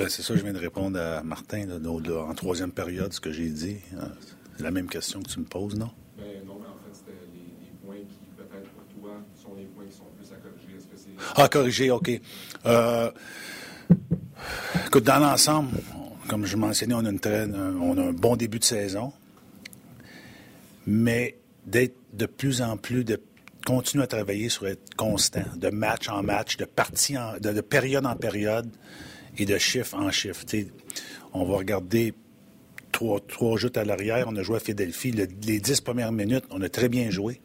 [0.00, 3.50] Ben, c'est ça, je viens de répondre à Martin en troisième période, ce que j'ai
[3.50, 3.76] dit.
[3.92, 4.06] Euh,
[4.56, 5.90] c'est la même question que tu me poses, non?
[6.16, 9.84] Ben, non, mais en fait, c'était les, points qui, peut-être pour toi, sont les points
[9.84, 10.78] qui sont plus à corriger.
[10.78, 11.10] Est-ce que c'est...
[11.36, 12.18] Ah, corriger, OK.
[12.64, 13.10] Euh,
[14.86, 15.70] Écoute, dans l'ensemble,
[16.28, 19.12] comme je mentionnais, on a, un bon début de saison,
[20.86, 23.20] mais d'être de plus en plus, de
[23.66, 28.06] continuer à travailler sur être constant, de match en match, de partie en, de, période
[28.06, 28.68] en période
[29.38, 30.44] et de chiffre en chiffre.
[31.32, 32.14] on va regarder
[32.90, 34.26] trois, trois à l'arrière.
[34.28, 35.12] On a joué à Philadelphie.
[35.12, 37.40] les dix premières minutes, on a très bien joué.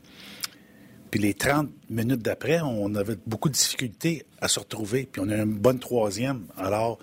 [1.15, 5.07] Puis les 30 minutes d'après, on avait beaucoup de difficultés à se retrouver.
[5.09, 6.41] Puis on a une bonne troisième.
[6.57, 6.97] Alors,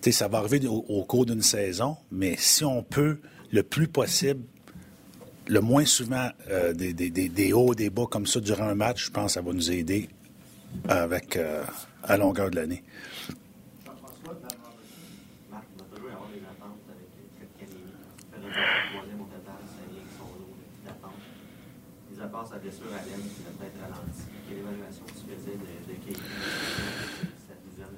[0.00, 3.18] tu sais, ça va arriver au, cours d'une saison, mais si on peut,
[3.50, 4.44] le plus possible,
[5.48, 9.06] le moins souvent euh, des, des, des, hauts, des bas comme ça durant un match,
[9.06, 10.08] je pense que ça va nous aider
[10.86, 11.64] avec, euh,
[12.04, 12.84] à longueur de l'année.
[22.44, 23.10] Sa blessure à qui.
[24.48, 26.12] Quelle évaluation tu faisais de,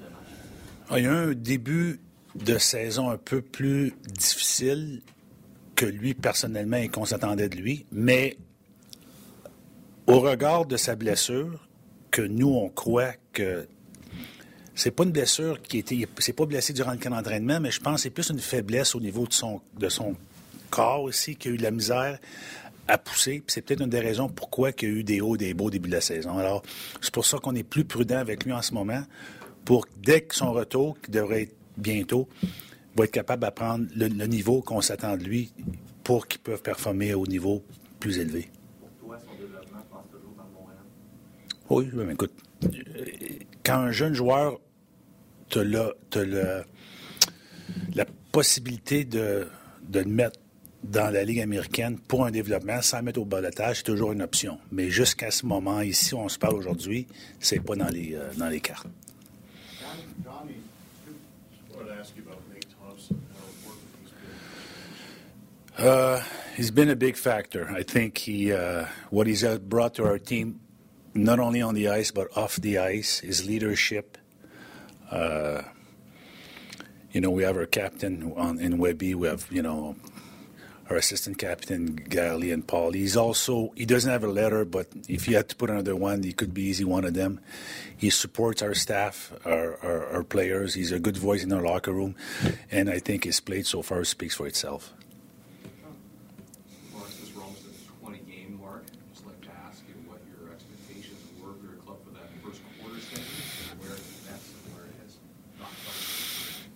[0.09, 0.97] matchs?
[0.97, 1.99] Il y a un début
[2.35, 5.01] de saison un peu plus difficile
[5.75, 8.37] que lui personnellement et qu'on s'attendait de lui, mais
[10.07, 11.67] au regard de sa blessure,
[12.11, 13.67] que nous on croit que
[14.73, 17.79] c'est pas une blessure qui était, c'est pas blessé durant le camp d'entraînement, mais je
[17.79, 20.15] pense que c'est plus une faiblesse au niveau de son, de son
[20.69, 22.17] corps aussi, qui a eu de la misère
[22.89, 23.43] à pousser.
[23.47, 25.69] c'est peut-être une des raisons pourquoi il y a eu des hauts et des au
[25.69, 26.37] début de la saison.
[26.37, 26.63] Alors,
[27.01, 29.03] c'est pour ça qu'on est plus prudent avec lui en ce moment,
[29.63, 32.27] pour dès que son retour, qui devrait être bientôt,
[32.95, 35.53] va être capable d'apprendre le, le niveau qu'on s'attend de lui
[36.03, 37.63] pour qu'il puisse performer au niveau
[37.99, 38.49] plus élevé.
[38.79, 40.79] Pour toi, son développement passe toujours par Montréal.
[41.69, 42.33] Oui, mais écoute,
[43.63, 44.59] quand un jeune joueur
[45.49, 45.93] te la,
[47.93, 49.47] la possibilité de,
[49.87, 50.39] de le mettre
[50.83, 54.59] dans la Ligue américaine pour un développement sans mettre au balotage, c'est toujours une option.
[54.71, 57.07] Mais jusqu'à ce moment, ici, on se parle aujourd'hui,
[57.39, 58.87] c'est pas dans les, euh, dans les cartes.
[65.77, 66.21] Uh,
[66.57, 67.69] he's been a big factor.
[67.71, 70.59] I think he, uh, what he's brought to our team,
[71.13, 74.17] not only on the ice but off the ice, his leadership.
[75.09, 75.61] Uh,
[77.13, 79.15] you know, we have our captain on, in Webby.
[79.15, 79.95] We have, you know,
[80.89, 82.91] our assistant captain Gally and Paul.
[82.93, 86.23] He's also he doesn't have a letter, but if you had to put another one,
[86.23, 87.39] he could be easy one of them.
[87.95, 90.73] He supports our staff, our, our, our players.
[90.73, 92.15] He's a good voice in our locker room,
[92.71, 94.93] and I think his play so far speaks for itself.
[96.93, 98.85] Lawrence, this we're almost at the 20 game mark.
[99.13, 102.61] Just like to ask you what your expectations were for your club for that first
[102.81, 105.17] quarter standings and where that's where it has
[105.59, 105.93] not come.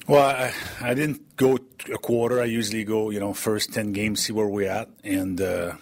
[0.06, 1.58] Well, I, I didn't go
[1.92, 2.42] a quarter.
[2.42, 4.90] I usually go, you know, first 10 games, see where we're at.
[5.04, 5.76] And uh,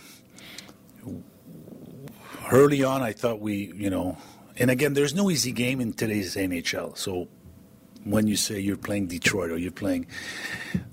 [2.51, 4.17] early on, I thought we, you know,
[4.57, 6.95] and again, there's no easy game in today's NHL.
[6.97, 7.29] So
[8.03, 10.05] when you say you're playing Detroit or you're playing,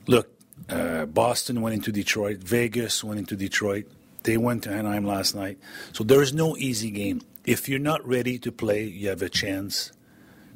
[0.07, 0.31] look,
[0.71, 3.87] uh, Boston went into Detroit, Vegas went into Detroit.
[4.23, 5.59] They went to Anaheim last night.
[5.93, 7.23] So there's no easy game.
[7.45, 9.93] If you're not ready to play, you have a chance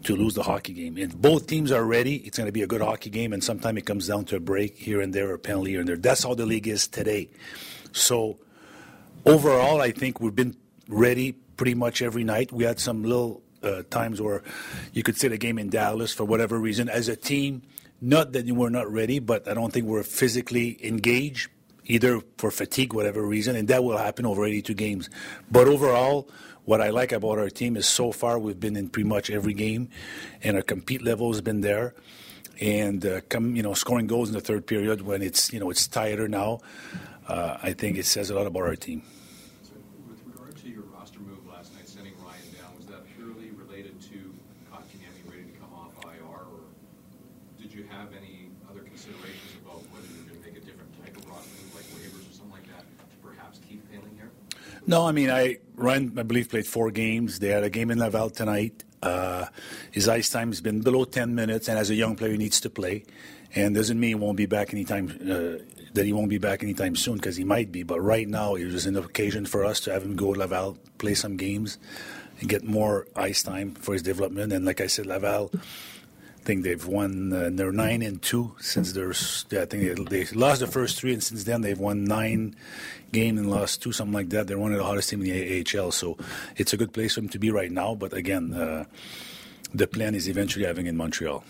[0.05, 0.99] to lose the hockey game.
[0.99, 3.79] If both teams are ready, it's going to be a good hockey game, and sometimes
[3.79, 5.97] it comes down to a break here and there, or a penalty here and there.
[5.97, 7.31] That's how the league is today.
[7.93, 8.39] So
[9.25, 10.57] overall, I think we've been
[10.89, 12.53] ready pretty much every night.
[12.53, 14.43] We had some little uh, times where
[14.93, 17.63] you could say the game in Dallas for whatever reason as a team.
[18.01, 21.49] Not that we're not ready, but I don't think we're physically engaged
[21.85, 25.11] either for fatigue, whatever reason, and that will happen over 82 games.
[25.51, 26.29] But overall,
[26.65, 29.55] what I like about our team is so far we've been in pretty much every
[29.55, 29.89] game,
[30.43, 31.95] and our compete level has been there.
[32.61, 35.71] And uh, come, you know, scoring goals in the third period when it's you know
[35.71, 36.61] it's tighter now.
[37.27, 39.03] Uh, I think it says a lot about our team.
[40.09, 44.01] With regard to your roster move last night, sending Ryan down, was that purely related
[44.13, 44.35] to
[44.71, 46.63] Kotkaniemi ready to come off IR, or
[47.61, 51.17] did you have any other considerations about whether you're going to make a different type
[51.17, 54.31] of roster move, like waivers or something like that, to perhaps keep Paling here?
[54.87, 57.39] No, I mean, I Ryan, I believe, played four games.
[57.39, 58.85] They had a game in Laval tonight.
[59.03, 59.47] Uh,
[59.91, 62.61] his ice time has been below 10 minutes, and as a young player, he needs
[62.61, 63.05] to play.
[63.55, 65.09] And doesn't mean he won't be back anytime.
[65.21, 67.83] Uh, that he won't be back anytime soon because he might be.
[67.83, 70.79] But right now, it was an occasion for us to have him go to Laval,
[70.99, 71.79] play some games,
[72.41, 74.53] and get more ice time for his development.
[74.53, 75.53] And like I said, Laval,
[76.45, 77.33] think they've won.
[77.33, 79.45] Uh, they're nine and two since there's.
[79.53, 82.57] I think they, they lost the first three, and since then they've won nine
[83.13, 84.47] game and lost two, something like that.
[84.47, 86.17] They're one of the hottest team in the AHL, so
[86.57, 87.95] it's a good place for them to be right now.
[87.95, 88.85] But again, uh,
[89.75, 91.45] the plan is eventually having in Montreal.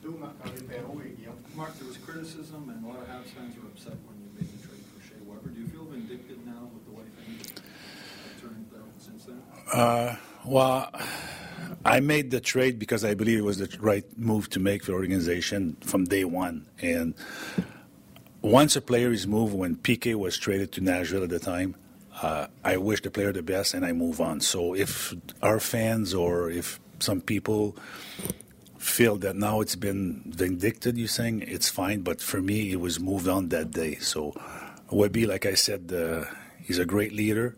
[0.00, 1.38] Stu, Marc-André Perrault et Guillaume.
[1.56, 4.48] Mark, there was criticism and a lot of Habs fans were upset when you made
[4.52, 5.48] the trade for Shea Weber.
[5.48, 9.42] Do you feel vindicted now with the way things have turned out since then?
[9.72, 10.90] Uh, well,
[11.84, 14.92] I made the trade because I believe it was the right move to make for
[14.92, 16.66] the organization from day one.
[16.80, 17.14] And
[18.40, 21.76] once a player is moved, when PK was traded to Nashville at the time,
[22.22, 24.40] uh, I wish the player the best and I move on.
[24.40, 27.76] So if our fans or if some people
[28.78, 33.00] feel that now it's been vindicted, you're saying it's fine, but for me, it was
[33.00, 33.96] moved on that day.
[33.96, 34.34] So
[34.90, 36.24] Webby, like I said, uh,
[36.62, 37.56] he's a great leader.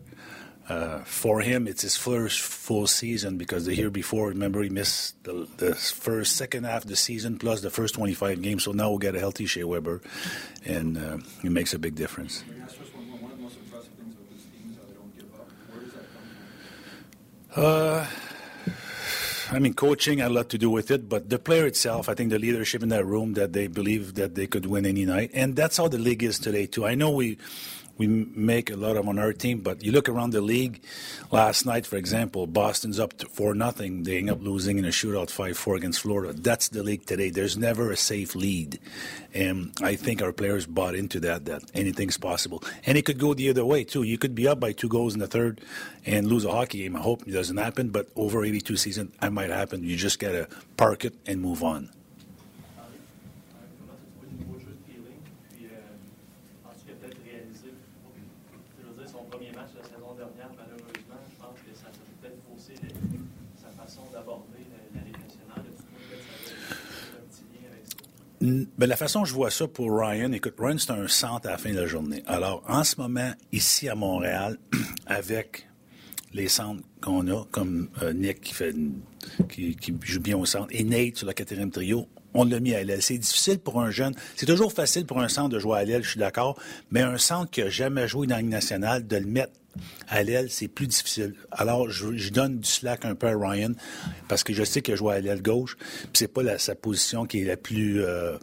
[0.69, 5.21] Uh, for him, it's his first full season because the year before, remember, he missed
[5.23, 8.65] the, the first, second half of the season plus the first 25 games.
[8.65, 10.01] So now we'll get a healthy Shea Weber,
[10.65, 12.43] and uh, it makes a big difference.
[12.47, 13.19] Let me ask just one more.
[13.19, 15.49] One of the most impressive things about this team is how they don't give up.
[15.71, 16.05] Where does that
[17.55, 17.63] come from?
[17.63, 22.09] Uh, I mean, coaching had a lot to do with it, but the player itself,
[22.09, 25.05] I think the leadership in that room that they believe that they could win any
[25.05, 26.85] night, and that's how the league is today too.
[26.85, 27.37] I know we
[27.97, 30.81] we make a lot of on our team, but you look around the league.
[31.31, 34.03] Last night, for example, Boston's up four nothing.
[34.03, 36.33] They end up losing in a shootout five four against Florida.
[36.33, 37.29] That's the league today.
[37.29, 38.79] There's never a safe lead,
[39.33, 41.45] and I think our players bought into that.
[41.45, 44.03] That anything's possible, and it could go the other way too.
[44.03, 45.61] You could be up by two goals in the third
[46.05, 46.95] and lose a hockey game.
[46.95, 49.83] I hope it doesn't happen, but over 82 season, it might happen.
[49.83, 51.89] You just gotta park it and move on.
[68.47, 71.51] Ben, la façon dont je vois ça pour Ryan, écoute, Ryan, c'est un centre à
[71.51, 72.23] la fin de la journée.
[72.27, 74.57] Alors, en ce moment, ici à Montréal,
[75.05, 75.67] avec
[76.33, 78.73] les centres qu'on a, comme euh, Nick qui, fait
[79.49, 82.07] qui, qui joue bien au centre, et Nate sur le quatrième trio,
[82.37, 83.01] on l'a mis à l'aile.
[83.01, 84.13] C'est difficile pour un jeune.
[84.35, 86.57] C'est toujours facile pour un centre de jouer à l'aile, je suis d'accord,
[86.91, 89.51] mais un centre qui n'a jamais joué dans la Ligue nationale, de le mettre
[90.07, 91.33] à l'aile, c'est plus difficile.
[91.51, 93.71] Alors, je, je donne du slack un peu à Ryan,
[94.27, 96.75] parce que je sais qu'il a joué à l'aile gauche, puis c'est pas la- sa
[96.75, 98.03] position qui est la plus...
[98.03, 98.37] euh,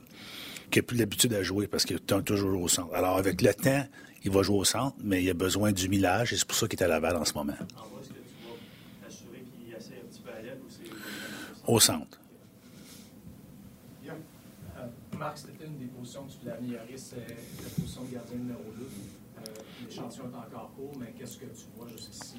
[0.71, 2.93] qui a plus l'habitude à jouer parce qu'il est toujours au centre.
[2.95, 3.87] Alors, avec le temps,
[4.25, 6.67] il va jouer au centre, mais il a besoin du millage et c'est pour ça
[6.67, 7.53] qu'il est à Laval en ce moment.
[7.53, 10.69] En vrai, est-ce que tu vas t'assurer qu'il essaie un petit peu à l'aide ou
[10.69, 12.19] c'est Au centre.
[14.03, 14.17] Guillaume,
[14.79, 14.87] euh,
[15.19, 18.63] Marc, c'était une des positions que tu voulais améliorer, c'est la position de gardien numéro
[18.77, 18.83] 2.
[18.83, 19.43] Euh,
[19.89, 22.37] L'échantillon est encore court, mais qu'est-ce que tu vois jusqu'ici?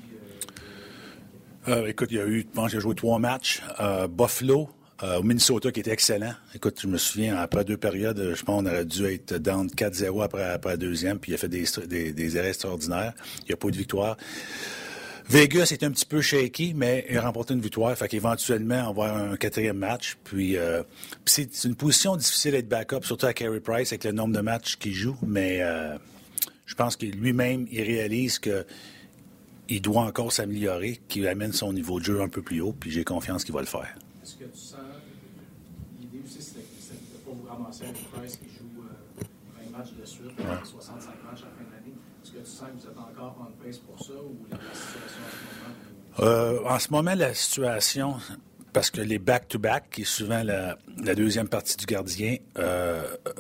[1.68, 3.62] euh, Euh, écoute, il y a eu, je pense, j'ai joué trois matchs.
[3.80, 4.70] Euh, Buffalo,
[5.04, 6.34] euh, au Minnesota, qui était excellent.
[6.54, 10.24] Écoute, je me souviens, après deux périodes, je pense qu'on aurait dû être down 4-0
[10.24, 13.14] après, après la deuxième, puis il a fait des, des, extraordinaires.
[13.42, 14.16] Il n'y a pas eu de victoire.
[15.28, 17.96] Vegas est un petit peu shaky, mais il a remporté une victoire.
[17.98, 20.18] Fait qu'éventuellement, on va avoir un quatrième match.
[20.24, 20.84] Puis, euh,
[21.24, 24.36] puis c'est c'est une position difficile d'être backup, surtout à Carey Price, avec le nombre
[24.36, 25.18] de matchs qu'il joue.
[25.26, 25.98] Mais euh,
[26.66, 28.66] je pense que lui-même, il réalise que
[29.68, 32.92] il doit encore s'améliorer, qu'il amène son niveau de jeu un peu plus haut, puis
[32.92, 33.96] j'ai confiance qu'il va le faire.
[34.22, 34.80] Est-ce que tu sens.
[36.00, 39.24] L'idée aussi, c'était de ne pas vous ramasser avec Price qui joue euh,
[39.72, 40.32] 20 matchs de suite,
[40.64, 41.96] 65 matchs à la fin de l'année.
[42.26, 45.22] Est-ce que tu sens que vous êtes encore en pace pour ça ou la, situation
[45.22, 46.32] en ce moment?
[46.32, 48.16] Euh, en ce moment, la situation,
[48.74, 53.32] parce que les back-to-back, qui est souvent la, la deuxième partie du gardien, euh, euh,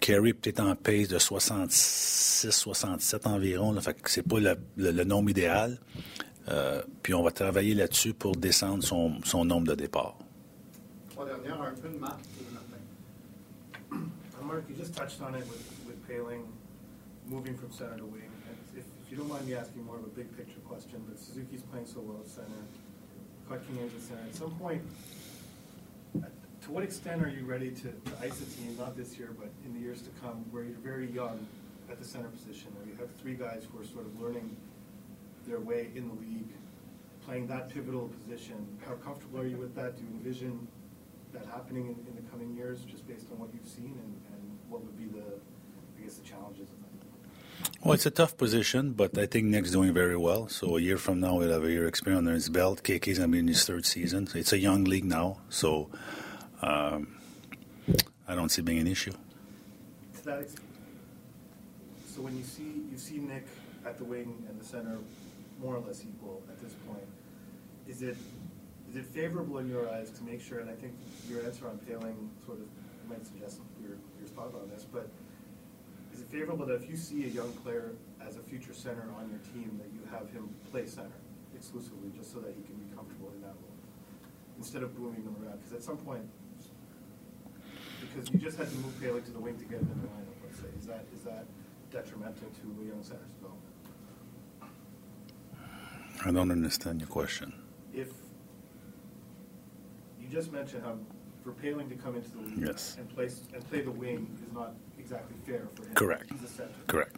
[0.00, 4.90] Carey peut-être en pace de 66, 67 environ, là, fait que c'est pas le, le-
[4.90, 5.78] le nombre idéal.
[6.48, 10.18] Euh, puis on va travailler là-dessus pour descendre son, son nombre de départs.
[11.10, 14.06] Trois dernières, un peu de Marc et Martin.
[14.40, 16.42] Uh, Mark, you just touched on it with, with Paling
[17.26, 18.30] moving from center to wing.
[18.76, 21.62] If, if you don't mind me asking more of a big picture question, but Suzuki's
[21.62, 22.48] playing so well at center,
[23.48, 24.22] Kotkaniem's at center.
[24.28, 24.82] At some point,
[26.14, 29.50] to what extent are you ready to, to ice a team, not this year, but
[29.64, 31.46] in the years to come, where you're very young
[31.90, 34.56] at the center position, where you have three guys who are sort of learning
[35.46, 36.48] their way in the league,
[37.24, 38.66] playing that pivotal position.
[38.86, 39.96] How comfortable are you with that?
[39.96, 40.66] Do you envision
[41.32, 44.58] that happening in, in the coming years, just based on what you've seen, and, and
[44.68, 46.83] what would be the, I guess, the challenges of?
[47.82, 50.48] Well, it's a tough position, but I think Nick's doing very well.
[50.48, 52.82] So a year from now, he'll have a year experience under his belt.
[52.82, 54.26] KK's going to be in his third season.
[54.34, 55.90] It's a young league now, so
[56.62, 57.18] um,
[58.26, 59.12] I don't see being an issue.
[60.24, 63.46] So when you see you see Nick
[63.84, 64.96] at the wing and the center
[65.60, 67.06] more or less equal at this point,
[67.86, 68.16] is it
[68.88, 70.60] is it favorable in your eyes to make sure?
[70.60, 70.94] And I think
[71.28, 72.66] your answer on Paling sort of
[73.10, 75.08] might suggest you're you're spot on this, but
[76.14, 77.90] is it favorable that if you see a young player
[78.24, 81.18] as a future center on your team, that you have him play center
[81.56, 83.74] exclusively, just so that he can be comfortable in that role,
[84.56, 85.58] instead of booming him around?
[85.58, 86.22] Because at some point,
[88.00, 90.06] because you just had to move Paley to the wing to get him in the
[90.06, 91.46] lineup, let's say, is that is that
[91.90, 93.74] detrimental to a young center's development?
[96.24, 97.52] I don't understand your question.
[97.92, 98.08] If
[100.20, 100.96] you just mentioned how
[101.44, 102.96] for Paling to come into the league Yes.
[102.98, 105.94] and play and play the wing is not exactly fair for him.
[105.94, 106.24] Correct.
[106.32, 106.70] He's a center.
[106.86, 107.14] Correct.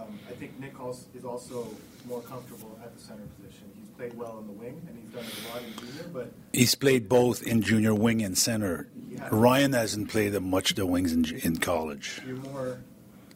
[0.00, 0.72] Um, I think Nick
[1.14, 1.68] is also
[2.08, 3.64] more comfortable at the center position.
[3.78, 6.08] He's played well in the wing, and he's done it a lot in junior.
[6.12, 8.88] But He's played both in junior wing and center.
[9.30, 12.78] Ryan hasn't played much the wings in, in college, you're more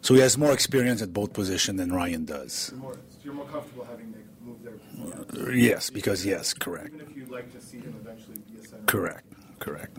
[0.03, 2.71] so he has more experience at both positions than Ryan does.
[2.73, 5.47] you're more you're more comfortable having Nick move there.
[5.47, 8.65] Uh, Yes, because yes, correct, Even if you'd like to see him eventually be a
[8.67, 8.83] center.
[8.87, 9.27] correct,
[9.59, 9.97] correct.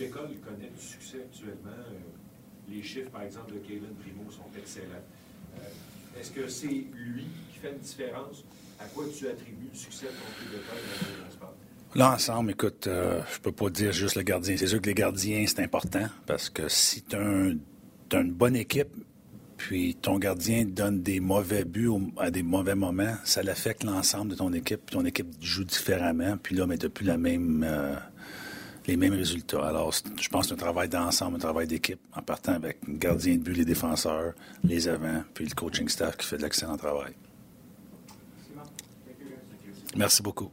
[0.00, 1.70] Il connaît du succès actuellement.
[1.70, 5.04] Euh, Les chiffres, par exemple, de Kevin Primo sont excellents.
[5.58, 8.44] Euh, Est-ce que c'est lui qui fait une différence?
[8.78, 10.74] À quoi tu attribues le succès de ton Québécois
[11.18, 11.54] dans le sport?
[11.94, 14.56] L'ensemble, écoute, euh, je peux pas dire juste le gardien.
[14.56, 18.94] C'est sûr que les gardiens, c'est important parce que si tu as, une bonne équipe,
[19.56, 24.36] puis ton gardien donne des mauvais buts à des mauvais moments, ça l'affecte l'ensemble de
[24.36, 24.82] ton équipe.
[24.86, 27.96] puis Ton équipe joue différemment, puis là, mais tu plus la même, euh,
[28.88, 29.66] les mêmes résultats.
[29.66, 32.94] Alors, je pense que c'est un travail d'ensemble, un travail d'équipe, en partant avec le
[32.94, 34.32] gardien de but, les défenseurs,
[34.64, 37.12] les avants, puis le coaching staff qui fait de l'excellent travail.
[39.94, 40.50] Merci beaucoup.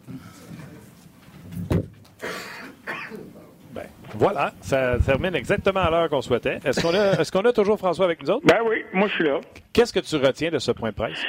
[3.74, 6.60] Ben, voilà, ça termine exactement à l'heure qu'on souhaitait.
[6.65, 8.45] Est-ce qu'on a, est-ce qu'on a toujours François avec nous autres?
[8.45, 9.39] Ben oui, moi je suis là.
[9.71, 11.19] Qu'est-ce que tu retiens de ce point de presse?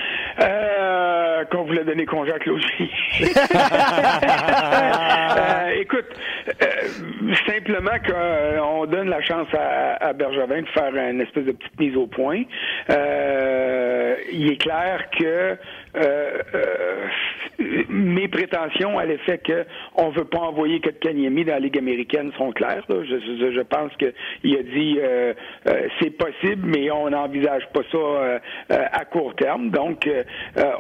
[0.41, 2.37] Euh, qu'on voulait donner congé à.
[5.37, 6.07] Euh, écoute,
[6.63, 11.79] euh, simplement qu'on donne la chance à, à, Bergevin de faire une espèce de petite
[11.79, 12.43] mise au point.
[12.91, 15.57] Euh, il est clair que
[15.97, 17.07] euh, euh,
[17.89, 22.53] mes prétentions à l'effet qu'on ne veut pas envoyer Kanyemi dans la Ligue américaine sont
[22.53, 22.85] claires.
[22.89, 25.33] Je, je, je, pense qu'il a dit euh,
[25.67, 29.71] euh, c'est possible, mais on n'envisage pas ça à court terme.
[29.71, 30.09] Donc,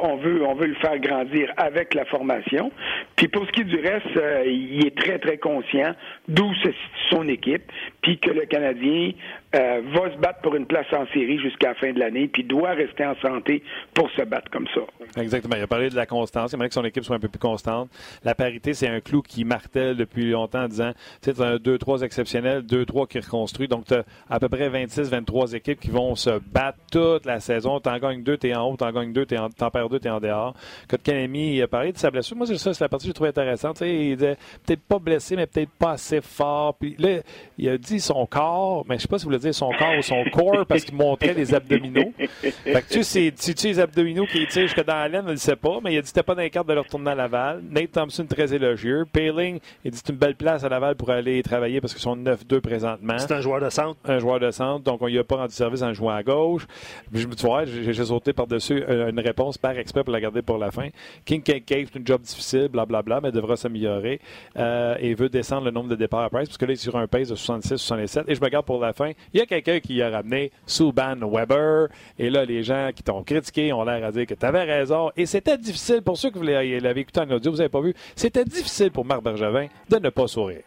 [0.02, 2.70] on veut on veut le faire grandir avec la formation.
[3.16, 5.94] Puis pour ce qui est du reste, il est très, très conscient
[6.29, 7.70] d'où se situe son équipe,
[8.02, 9.12] puis que le Canadien
[9.52, 12.70] va se battre pour une place en série jusqu'à la fin de l'année, puis doit
[12.70, 13.62] rester en santé
[13.94, 14.83] pour se battre comme ça.
[15.16, 15.57] Exactement.
[15.57, 16.53] Il a parlé de la constance.
[16.53, 17.88] Il aimerait que son équipe soit un peu plus constante.
[18.25, 20.92] La parité, c'est un clou qui martèle depuis longtemps en disant,
[21.23, 23.69] tu sais, un 2-3 exceptionnel, 2-3 qui reconstruit.
[23.69, 27.81] Donc, tu as à peu près 26-23 équipes qui vont se battre toute la saison.
[27.81, 28.77] T'en gagnes deux, t'es en haut.
[28.77, 30.55] T'en gagnes deux, t'en perds deux, t'es en dehors.
[30.88, 32.37] Kotkaniemi, il a parlé de sa blessure.
[32.37, 33.77] Moi, c'est ça, c'est la partie que j'ai trouvé intéressante.
[33.77, 36.75] Tu sais, il disait, peut-être pas blessé, mais peut-être pas assez fort.
[36.75, 37.21] Puis là,
[37.59, 39.97] il a dit son corps, mais je sais pas si vous voulez dire son corps
[39.99, 42.12] ou son corps parce qu'il montrait les abdominaux.
[42.40, 45.37] Fait que tu sais, c'est les abdominaux qui tirent jusque dans la laine, on ne
[45.37, 47.11] sait pas, mais il a dit que c'était pas dans les cartes de le retourner
[47.11, 47.62] à Laval.
[47.70, 49.04] Nate Thompson, très élogieux.
[49.11, 52.02] Paling, il dit que c'est une belle place à Laval pour aller travailler parce qu'ils
[52.02, 53.18] sont 9-2 présentement.
[53.18, 53.98] C'est un joueur de centre.
[54.04, 56.66] Un joueur de centre, donc on lui a pas rendu service en jouant à gauche.
[57.12, 60.59] Je me tu vois, j'ai sauté par-dessus une réponse par exprès pour la garder pour
[60.59, 60.88] la fin.
[61.24, 64.20] King Cave, c'est un job difficile, blablabla, mais devra s'améliorer.
[64.56, 66.76] Euh, et veut descendre le nombre de départs à Price, parce que là, il est
[66.76, 68.24] sur un pace de 66-67.
[68.28, 69.12] Et je me garde pour la fin.
[69.32, 71.88] Il y a quelqu'un qui a ramené Subban Weber.
[72.18, 74.86] Et là, les gens qui t'ont critiqué ont l'air à dire que tu avais raison.
[75.16, 78.44] Et c'était difficile, pour ceux qui l'avaient écouté en audio, vous n'avez pas vu, c'était
[78.44, 80.62] difficile pour Marc Bergevin de ne pas sourire.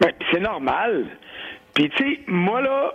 [0.00, 1.06] Ben, c'est normal.
[1.74, 2.92] Puis, tu sais, moi, là,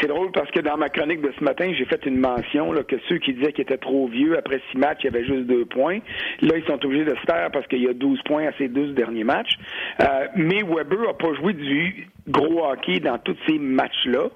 [0.00, 2.96] c'est drôle parce que dans ma chronique de ce matin, j'ai fait une mention que
[3.08, 5.64] ceux qui disaient qu'ils étaient trop vieux, après six matchs, il y avait juste deux
[5.64, 5.98] points.
[6.40, 8.68] Là, ils sont obligés de se taire parce qu'il y a 12 points à ces
[8.68, 9.58] 12 derniers matchs.
[10.00, 14.28] Euh, mais Weber n'a pas joué du gros hockey dans tous ces matchs-là.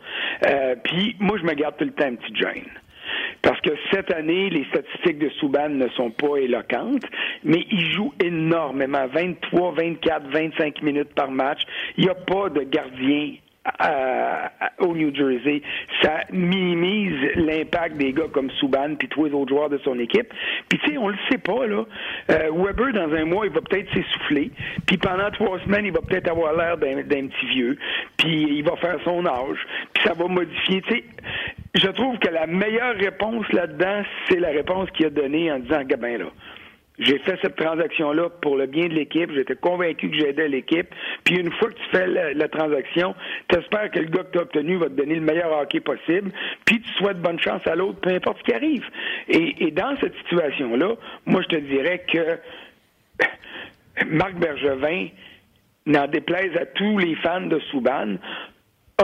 [0.46, 2.66] Euh, Puis moi, je me garde tout le temps un petit gêne.
[3.42, 7.05] Parce que cette année, les statistiques de Souban ne sont pas éloquentes,
[7.44, 11.61] mais il joue énormément, 23, 24, 25 minutes par match.
[11.96, 13.35] Il n'y a pas de gardien
[14.79, 15.62] au New Jersey,
[16.03, 20.33] ça minimise l'impact des gars comme Subban puis tous les autres joueurs de son équipe.
[20.68, 21.85] Puis tu sais, on le sait pas là.
[22.31, 24.51] Euh, Weber dans un mois, il va peut-être s'essouffler.
[24.87, 27.79] Puis pendant trois semaines, il va peut-être avoir l'air d'un, petit vieux.
[28.16, 29.59] Puis il va faire son âge.
[29.92, 30.81] Puis ça va modifier.
[30.83, 31.05] Tu sais,
[31.74, 35.83] je trouve que la meilleure réponse là-dedans, c'est la réponse qu'il a donnée en disant,
[35.85, 36.26] Gabin là.
[37.00, 39.33] J'ai fait cette transaction-là pour le bien de l'équipe.
[39.33, 40.88] J'étais convaincu que j'aidais l'équipe.
[41.24, 43.14] Puis une fois que tu fais la, transaction,
[43.48, 45.80] tu espères que le gars que tu as obtenu va te donner le meilleur hockey
[45.80, 46.30] possible.
[46.66, 48.85] Puis tu souhaites bonne chance à l'autre, peu importe ce qui arrive.
[49.28, 52.38] Et, dans cette situation-là, moi, je te dirais que
[54.06, 55.09] Marc Bergevin,
[55.87, 58.16] n'en déplaise à tous les fans de Souban,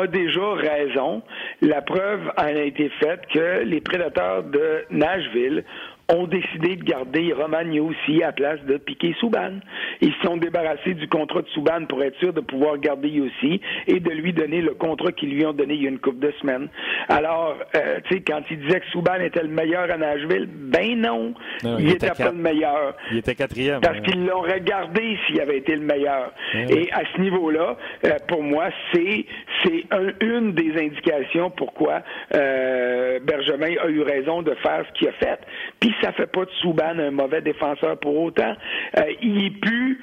[0.01, 1.23] a déjà raison.
[1.61, 5.65] La preuve en a été faite que les prédateurs de Nashville
[6.09, 9.59] ont décidé de garder Roman aussi à place de piquer Souban.
[10.01, 13.61] Ils se sont débarrassés du contrat de Souban pour être sûr de pouvoir garder Yossi
[13.87, 16.21] et de lui donner le contrat qu'ils lui ont donné il y a une couple
[16.21, 16.69] de semaines.
[17.09, 21.01] Alors, euh, tu sais, quand il disait que Souban était le meilleur à Nashville, ben
[21.01, 21.35] non,
[21.79, 22.95] il, était, pas le meilleur.
[23.11, 23.81] Il était quatrième.
[23.81, 26.33] Parce qu'ils l'ont regardé s'il avait été le meilleur.
[26.55, 29.25] Et à ce niveau-là, euh, pour moi, c'est
[29.65, 29.85] c'est
[30.21, 32.03] une des indications pourquoi
[32.35, 35.41] euh, Bergevin a eu raison de faire ce qu'il a fait.
[35.81, 38.55] Puis ça fait pas de Souban un mauvais défenseur pour autant.
[38.99, 40.01] Euh, il est plus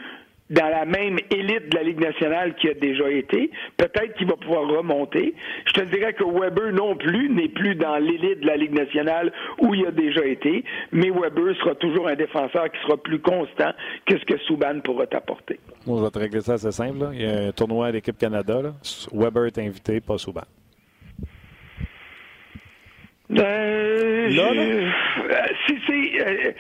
[0.50, 3.50] dans la même élite de la Ligue nationale qui a déjà été.
[3.78, 5.34] Peut-être qu'il va pouvoir remonter.
[5.66, 9.32] Je te dirais que Weber non plus n'est plus dans l'élite de la Ligue nationale
[9.60, 13.72] où il a déjà été, mais Weber sera toujours un défenseur qui sera plus constant
[14.06, 15.60] que ce que Souban pourra t'apporter.
[15.88, 17.10] Moi, je te régler ça assez simple.
[17.14, 18.62] Il y a un tournoi à l'équipe Canada.
[19.12, 20.44] Weber est invité, pas Souban.
[23.42, 24.92] Euh,
[25.68, 26.28] si c'est.
[26.28, 26.52] Euh,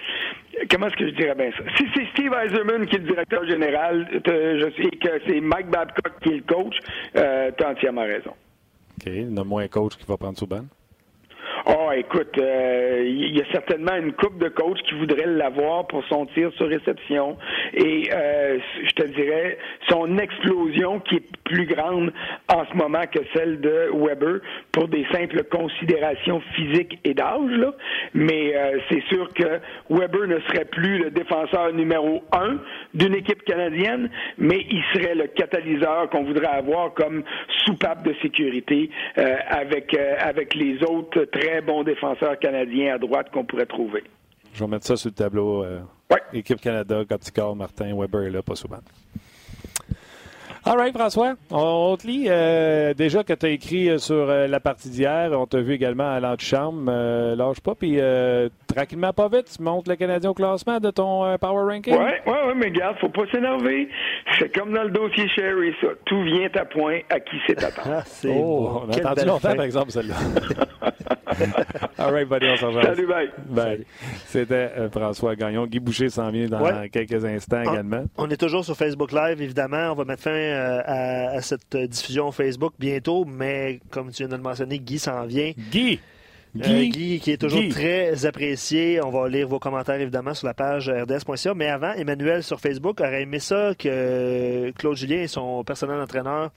[0.70, 1.64] comment est-ce que je dirais bien ça?
[1.78, 6.20] Si c'est Steve Eiserman qui est le directeur général, je sais que c'est Mike Babcock
[6.22, 6.76] qui est le coach,
[7.16, 8.32] euh, tu as entièrement raison.
[8.32, 9.06] OK.
[9.08, 10.66] Il y a moins un coach qui va prendre Souban?
[11.66, 16.04] Oh, écoute, euh, il y a certainement une coupe de coach qui voudrait l'avoir pour
[16.10, 17.38] son tir sur réception.
[17.74, 19.58] Et euh, je te dirais,
[19.88, 22.12] son explosion qui est plus grande
[22.54, 24.42] en ce moment que celle de Weber
[24.74, 27.66] pour des simples considérations physiques et d'âge.
[28.14, 29.60] Mais euh, c'est sûr que
[29.90, 32.58] Weber ne serait plus le défenseur numéro un
[32.94, 37.24] d'une équipe canadienne, mais il serait le catalyseur qu'on voudrait avoir comme
[37.66, 43.66] soupape de sécurité avec, avec les autres très bons défenseurs canadiens à droite qu'on pourrait
[43.66, 44.04] trouver.
[44.54, 45.64] Je vais mettre ça sur le tableau.
[45.64, 45.80] Euh,
[46.32, 48.80] Équipe Canada, Gottikar, Martin, Weber est là, pas souvent.
[50.66, 52.28] All right, François, on, on te lit.
[52.30, 55.74] euh, déjà que tu as écrit euh, sur euh, la partie d'hier, on t'a vu
[55.74, 56.86] également à l'antichambre.
[56.88, 60.90] Euh, lâche pas, puis euh, tranquillement, pas vite, tu montes le Canadien au classement de
[60.90, 61.94] ton euh, Power Ranking.
[61.94, 63.90] Ouais, ouais, ouais, mais regarde, faut pas s'énerver.
[64.40, 65.88] C'est comme dans le dossier Sherry, ça.
[66.06, 67.90] Tout vient à point à qui c'est attendre.
[67.98, 69.56] Ah, c'est Oh, on a attendu longtemps, fin.
[69.56, 70.16] par exemple, celle-là.
[71.98, 72.84] All right, buddy, on s'en rejoint.
[72.84, 73.30] Salut, bye.
[73.50, 73.86] Bye.
[74.28, 75.66] C'était euh, François Gagnon.
[75.66, 76.90] Guy Boucher s'en vient dans Ouais.
[76.90, 77.72] quelques instants Ah.
[77.72, 78.04] également.
[78.18, 79.92] On est toujours sur Facebook Live, évidemment.
[79.92, 84.28] On va mettre fin à, à cette euh, diffusion Facebook bientôt, mais comme tu viens
[84.30, 85.52] de le mentionner, Guy s'en vient.
[85.72, 86.00] Guy!
[86.56, 86.90] Euh, Guy!
[86.90, 87.70] Guy, qui est toujours Guy.
[87.70, 89.02] très apprécié.
[89.04, 91.54] On va lire vos commentaires, évidemment, sur la page rds.ca.
[91.56, 96.52] Mais avant, Emmanuel sur Facebook aurait aimé ça que Claude Julien et son personnel entraîneur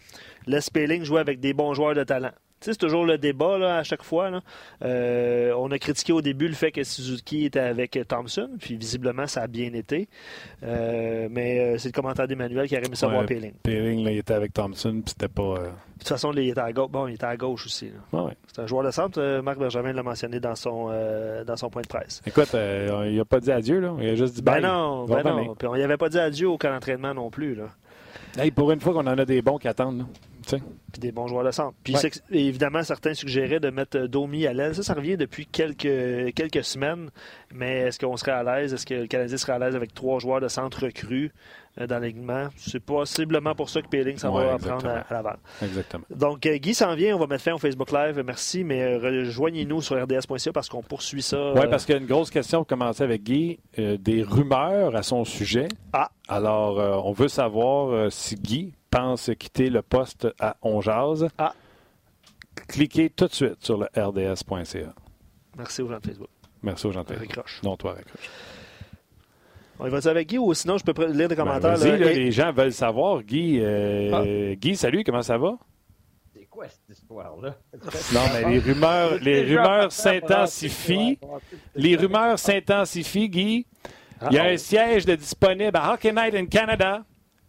[0.47, 2.33] laissent Péling jouer avec des bons joueurs de talent.
[2.59, 4.31] Tu sais, c'est toujours le débat là, à chaque fois.
[4.31, 4.41] là.
[4.83, 9.27] Euh, on a critiqué au début le fait que Suzuki était avec Thompson, puis visiblement
[9.27, 10.09] ça a bien été.
[10.63, 13.53] Euh, mais euh, c'est le commentaire d'Emmanuel qui aurait aimé savoir Ouais, Péling.
[13.63, 15.43] Péling, là, il était avec Thompson, puis c'était pas.
[15.43, 16.91] euh, De toute façon, il était à gauche.
[16.91, 17.91] Bon, il était à gauche aussi.
[18.13, 18.25] là.
[18.25, 18.33] ouais.
[18.53, 19.41] C'est un joueur de centre.
[19.43, 20.87] Marc Bergevin l'a mentionné dans son,
[21.47, 22.23] dans son point de presse.
[22.27, 23.95] Écoute, il a pas dit adieu, là.
[24.01, 24.63] Il a juste dit Ben bye.
[24.63, 25.55] non, Va ben non.
[25.55, 27.55] Puis on n'y avait pas dit adieu au camp d'entraînement non plus.
[27.55, 27.65] Là.
[28.39, 30.05] Hey, pour une fois qu'on en a des bons qui attendent, là.
[30.93, 31.75] Puis des bons joueurs de centre.
[31.83, 32.11] Puis Ouais.
[32.31, 34.75] évidemment, certains suggéraient de mettre euh, Domi à l'aile.
[34.75, 37.11] Ça, ça revient depuis quelques, quelques semaines.
[37.53, 38.73] Mais est-ce qu'on serait à l'aise?
[38.75, 41.33] Est-ce que le Canadien serait à l'aise avec trois joueurs de centre recrues
[41.81, 42.49] euh, dans l'alignement?
[42.57, 45.37] C'est possiblement pour ça que Péling s'en Ouais, va apprendre à, à Laval.
[45.63, 46.05] Exactement.
[46.15, 47.17] Donc, euh, Guy s'en vient.
[47.17, 48.23] On va mettre fin au Facebook Live.
[48.25, 48.63] Merci.
[48.65, 51.53] Mais rejoignez-nous sur rds.ca parce qu'on poursuit ça.
[51.55, 53.59] Oui, parce qu'il y a une grosse question pour commencer avec Guy.
[53.79, 55.69] euh, des rumeurs à son sujet.
[55.93, 56.11] Ah.
[56.29, 61.29] Alors, euh, on veut savoir euh, si Guy pense quitter le poste à Onjaz.
[61.39, 61.53] Ah.
[62.69, 64.95] Cliquez tout de suite sur le rds.ca.
[65.57, 66.29] Merci aux gens de Facebook.
[66.63, 67.29] Merci aux gens de Facebook.
[67.29, 67.63] Raccroche.
[67.63, 68.31] Non, toi, raccroche.
[69.79, 71.77] On y va avec Guy ou sinon je peux lire des Ben, commentaires?
[71.77, 71.97] là.
[71.99, 73.23] là, Hey, les gens veulent savoir.
[73.23, 75.59] Guy, euh, Guy, salut, comment ça va?
[76.35, 77.57] C'est quoi cette histoire-là?
[78.15, 81.19] Non, mais les rumeurs, les rumeurs s'intensifient.
[81.75, 83.67] Les rumeurs s'intensifient, Guy.
[84.31, 87.05] Il y a un siège de disponible à Hockey Night in Canada.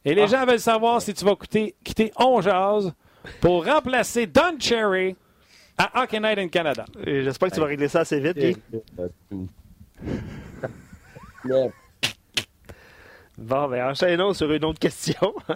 [0.05, 2.93] Et les gens veulent savoir si tu vas quitter, quitter On Jazz
[3.41, 5.15] pour remplacer Don Cherry
[5.77, 6.85] à Hockey Night in Canada.
[7.05, 8.57] J'espère que tu vas régler ça assez vite, Guy.
[13.37, 15.33] Bon, ben enchaînons sur une autre question.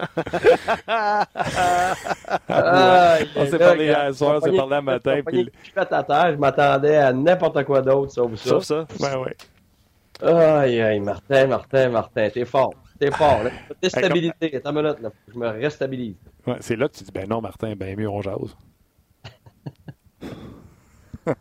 [2.48, 5.20] Ah, On s'est parlé hier soir, on s'est parlé un matin.
[5.26, 5.50] Puis...
[5.74, 8.50] fait à terre, je m'attendais à n'importe quoi d'autre sauf ça.
[8.50, 8.86] Sauf ça.
[9.00, 9.36] Ouais.
[10.22, 12.74] Aïe, aïe, Martin, Martin, Martin, t'es fort.
[13.02, 13.42] T'es fort.
[13.42, 13.50] Là.
[13.82, 14.54] Déstabilité.
[14.56, 15.10] Attends une minute, là.
[15.10, 16.14] Faut que Je me restabilise.
[16.46, 18.56] Ouais, c'est là que tu dis, ben non, Martin, ben mieux on jase.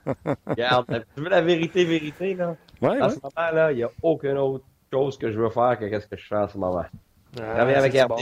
[0.48, 2.56] Regarde, tu veux la vérité, vérité, là?
[2.82, 3.10] Ouais, En ouais.
[3.10, 6.18] ce moment-là, il n'y a aucune autre chose que je veux faire que ce que
[6.18, 6.84] je fais en ce moment.
[7.38, 8.16] Je Ah, travaille avec bon,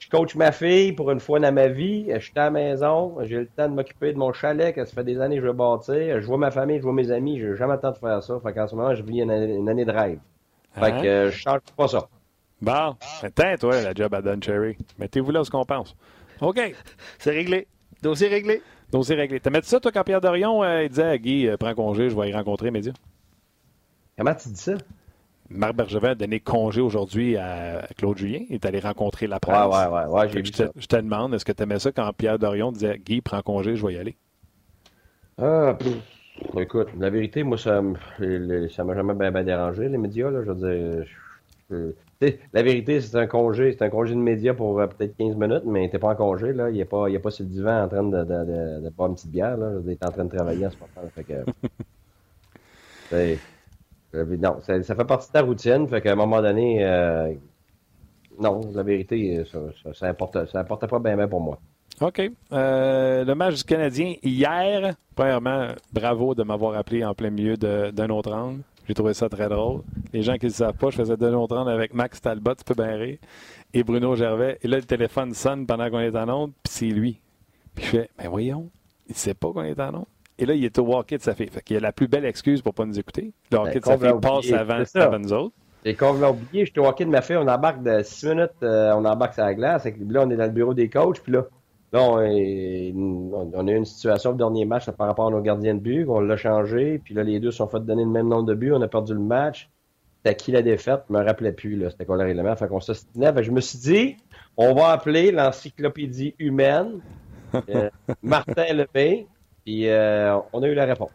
[0.00, 2.06] je coach ma fille pour une fois dans ma vie.
[2.12, 3.18] Je suis à la maison.
[3.22, 5.46] J'ai le temps de m'occuper de mon chalet que ça fait des années que je
[5.46, 6.20] veux bâtir.
[6.20, 7.38] Je vois ma famille, je vois mes amis.
[7.38, 8.40] J'ai jamais le temps de faire ça.
[8.42, 10.18] Fait qu'en ce moment, je vis une année, une année de rêve.
[10.72, 11.02] Fait Hein?
[11.02, 12.08] que euh, je change pas ça.
[12.62, 14.76] Bon, attends, toi, la job à Don Cherry.
[14.98, 15.96] Mettez-vous là où ce qu'on pense.
[16.40, 16.60] OK.
[17.18, 17.66] C'est réglé.
[18.02, 18.62] Dossier réglé.
[18.92, 19.40] Dossier réglé.
[19.40, 22.08] T'as mis ça, toi, quand Pierre Dorion euh, il disait à Guy, euh, prends congé,
[22.08, 22.92] je vais y rencontrer médias?
[24.16, 24.74] Comment tu dis ça?
[25.50, 28.40] Marc Bergevin a donné congé aujourd'hui à Claude Julien.
[28.48, 29.66] Il est allé rencontrer la Ouais, presse.
[29.66, 32.10] ouais, ouais, ouais, j'ai que je, je te demande, est-ce que tu aimais ça quand
[32.12, 34.16] Pierre Dorion disait Guy, prends congé, je vais y aller?
[35.38, 35.96] Ah, pff,
[36.58, 37.82] écoute, la vérité, moi, ça
[38.70, 40.42] ça m'a jamais bien dérangé, les médias, là.
[40.44, 41.04] Je veux dire,
[41.70, 41.92] je-
[42.52, 45.64] la vérité, c'est un congé, c'est un congé de médias pour euh, peut-être 15 minutes,
[45.66, 46.70] mais t'es pas en congé, là.
[46.70, 48.90] Il est pas, il est pas sur le divan en train de, de, de, de
[48.90, 49.72] boire une petite bière, là.
[49.84, 51.10] Il est en train de travailler en ce moment.
[51.14, 51.34] Fait que,
[54.14, 57.32] euh, non, ça, ça fait partie de ta routine, fait qu'à un moment donné, euh,
[58.40, 61.58] non, la vérité, ça, ça, ça importe, ça importait pas bien, bien pour moi.
[62.00, 62.20] OK.
[62.52, 68.08] Euh, le match du Canadien hier, premièrement, bravo de m'avoir appelé en plein milieu d'un
[68.08, 68.62] autre angle.
[68.86, 69.82] J'ai trouvé ça très drôle.
[70.12, 72.64] Les gens qui ne le savent pas, je faisais autre angle avec Max Talbot, tu
[72.64, 73.18] peux bien rire,
[73.72, 74.58] et Bruno Gervais.
[74.62, 77.20] Et là, le téléphone sonne pendant qu'on est en onde, puis c'est lui.
[77.74, 78.68] Puis je fais, mais voyons,
[79.08, 80.06] il ne sait pas qu'on est en onde.
[80.38, 81.48] Et là, il est au hockey de sa fille.
[81.48, 83.32] Fait qu'il a la plus belle excuse pour ne pas nous écouter.
[83.50, 85.54] Le hockey Ben, de sa fille passe avant, avant nous autres.
[85.84, 88.50] Et qu'on l'a oublié, j'étais au hockey de ma fille, on embarque de 6 minutes,
[88.62, 89.86] euh, on embarque sur la glace.
[89.86, 91.44] Et là, on est dans le bureau des coachs, puis là,
[91.92, 95.30] là on, est- on- a eu une situation au dernier match là, par rapport à
[95.30, 98.04] nos gardiens de but, on l'a changé, puis là, les deux se sont fait donner
[98.04, 99.68] le même nombre de buts, on a perdu le match.
[100.24, 101.02] C'était qui la défaite?
[101.08, 102.54] Je me rappelais plus, là, c'était quoi le règlement.
[102.54, 103.26] Fait qu'on s'ostinait.
[103.32, 104.16] Fait que je me suis dit,
[104.56, 107.00] on va appeler l'encyclopédie humaine,
[107.68, 107.90] euh,
[108.22, 109.26] Martin Lepay,
[109.64, 111.10] puis euh, on a eu la réponse.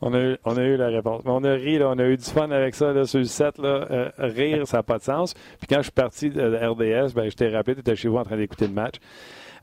[0.00, 1.22] On a, eu, on a eu la réponse.
[1.24, 3.24] Mais on a ri, là, on a eu du fun avec ça là, sur le
[3.24, 3.58] set.
[3.58, 3.86] Là.
[3.90, 5.34] Euh, rire, ça n'a pas de sens.
[5.34, 8.16] Puis quand je suis parti de RDS, ben, je t'ai rappelé, tu étais chez vous
[8.16, 8.94] en train d'écouter le match.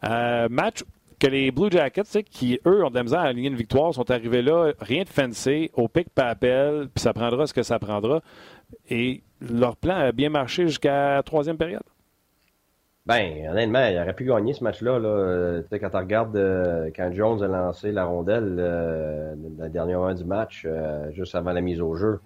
[0.03, 0.83] Euh, match
[1.19, 4.09] que les Blue Jackets, qui, eux, ont de la misère à aligner une victoire, sont
[4.11, 8.21] arrivés là, rien de fancy, au pic papel, puis ça prendra ce que ça prendra.
[8.89, 11.83] Et leur plan a bien marché jusqu'à la troisième période.
[13.05, 14.97] Ben, honnêtement, il aurait pu gagner ce match-là.
[14.97, 15.07] Là.
[15.07, 20.25] Euh, quand tu regardes euh, quand Jones a lancé la rondelle le dernier moment du
[20.25, 20.67] match,
[21.11, 22.19] juste avant la mise au jeu,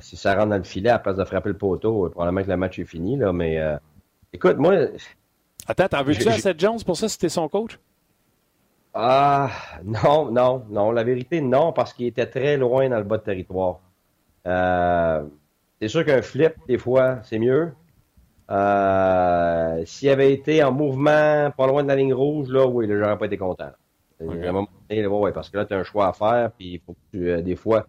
[0.00, 2.56] si ça rentre dans le filet à place de frapper le poteau, probablement que le
[2.56, 3.16] match est fini.
[3.16, 3.32] Là,
[4.32, 4.74] écoute, moi.
[5.66, 7.78] Attends, t'en veux-tu à Seth Jones pour ça, c'était son coach?
[8.92, 9.50] Ah,
[9.84, 10.92] non, non, non.
[10.92, 13.80] La vérité, non, parce qu'il était très loin dans le bas de territoire.
[14.44, 17.72] c'est sûr qu'un flip, des fois, c'est mieux.
[18.50, 22.98] Euh, s'il avait été en mouvement pas loin de la ligne rouge, là, oui, là,
[22.98, 23.70] j'aurais pas été content.
[24.20, 27.30] ouais, parce que là, tu as un choix à faire, puis il faut que tu,
[27.30, 27.86] euh, des fois,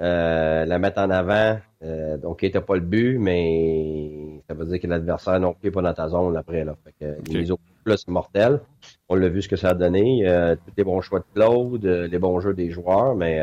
[0.00, 1.58] euh, la mettre en avant.
[1.82, 5.82] Euh, donc, il pas le but, mais ça veut dire que l'adversaire non plus pas
[5.82, 6.64] dans ta zone après.
[6.64, 6.74] Là.
[6.84, 8.60] Fait que les autres, là, c'est mortel.
[9.08, 10.28] On l'a vu ce que ça a donné.
[10.28, 13.42] Euh, tous les bons choix de Claude, les bons jeux des joueurs, mais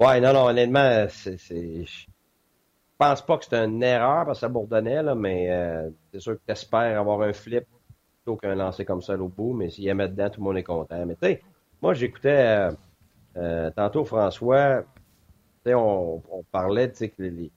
[0.00, 1.36] ouais, non, non, honnêtement, c'est
[2.98, 6.20] je pense pas que c'est une erreur parce que ça bourdonnait, là, mais euh, c'est
[6.20, 7.64] sûr que tu espères avoir un flip
[8.24, 9.52] plutôt qu'un lancer comme ça au bout.
[9.52, 11.04] Mais s'il y a mettre dedans, tout le monde est content.
[11.04, 11.42] Mais tu sais,
[11.82, 12.72] moi, j'écoutais euh,
[13.36, 14.84] euh, tantôt François,
[15.74, 17.50] on, parlait que les,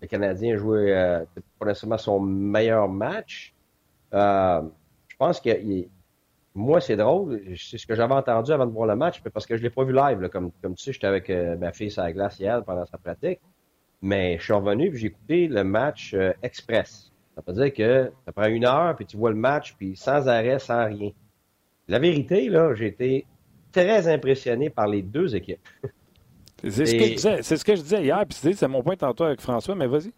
[0.00, 1.24] les, Canadiens jouaient
[1.58, 3.54] pas nécessairement son meilleur match.
[4.12, 5.50] je pense que
[6.54, 7.42] moi, c'est drôle.
[7.56, 9.84] C'est ce que j'avais entendu avant de voir le match, parce que je l'ai pas
[9.84, 10.28] vu live.
[10.28, 13.40] comme, tu sais, j'étais avec ma fille sur la glace pendant sa pratique.
[14.02, 17.12] Mais je suis revenu et j'ai écouté le match euh, express.
[17.34, 20.28] Ça veut dire que ça prend une heure, puis tu vois le match, puis sans
[20.28, 21.10] arrêt, sans rien.
[21.88, 23.26] La vérité, là, j'ai été
[23.72, 25.66] très impressionné par les deux équipes.
[26.62, 28.96] C'est ce, que je disais, c'est ce que je disais hier, puis c'est mon point
[28.96, 30.12] tantôt avec François, mais vas-y.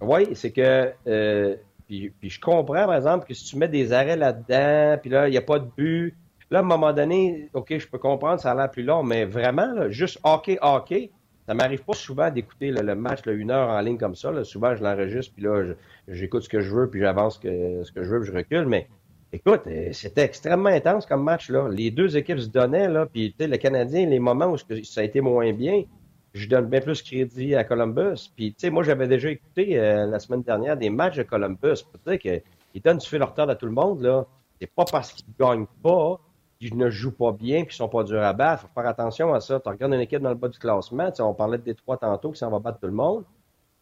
[0.00, 1.56] Oui, c'est que euh,
[1.86, 5.28] puis, puis, je comprends, par exemple, que si tu mets des arrêts là-dedans, puis là,
[5.28, 6.14] il n'y a pas de but,
[6.50, 9.24] là, à un moment donné, OK, je peux comprendre, ça a l'air plus long, mais
[9.24, 11.10] vraiment, là, juste hockey, hockey,
[11.46, 14.44] ça m'arrive pas souvent d'écouter le, match là, une heure en ligne comme ça.
[14.44, 15.74] Souvent, je l'enregistre, puis là,
[16.06, 18.66] j'écoute ce que je veux, puis j'avance ce que je veux, puis je recule.
[18.66, 18.86] Mais
[19.32, 21.50] écoute, euh, c'était extrêmement intense comme match.
[21.50, 21.68] là.
[21.68, 25.20] Les deux équipes se donnaient, là, puis le Canadien, les moments où ça a été
[25.20, 25.84] moins bien,
[26.32, 28.30] je donne bien plus crédit à Columbus.
[28.34, 31.84] Puis, tu sais, moi, j'avais déjà écouté euh, la semaine dernière des matchs de Columbus.
[32.04, 34.26] Peut-être qu'ils donnent du fil retard à tout le monde, là.
[34.60, 36.20] C'est pas parce qu'ils gagnent pas
[36.60, 38.62] qui ne jouent pas bien, qui sont pas durs à battre.
[38.62, 39.58] faut faire attention à ça.
[39.60, 42.38] Tu regardes une équipe dans le bas du classement, on parlait de Détroit tantôt, qui
[42.38, 43.24] s'en va battre tout le monde.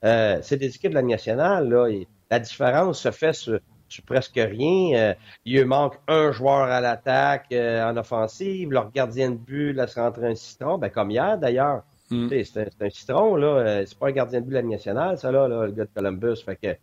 [0.04, 1.88] Euh, c'est des équipes de la nationale, là.
[2.30, 3.58] la différence se fait sur,
[4.04, 4.98] presque rien.
[4.98, 5.14] Euh,
[5.44, 8.70] il manque un joueur à l'attaque euh, en offensive.
[8.70, 11.82] Leur gardien de but laisse rentrer un citron, ben, comme hier d'ailleurs.
[12.10, 12.28] Mm.
[12.42, 13.84] C'est un, citron, là.
[13.84, 16.42] c'est pas un gardien de but de la nationale, ça, là, le gars de Columbus.
[16.42, 16.74] Fait que,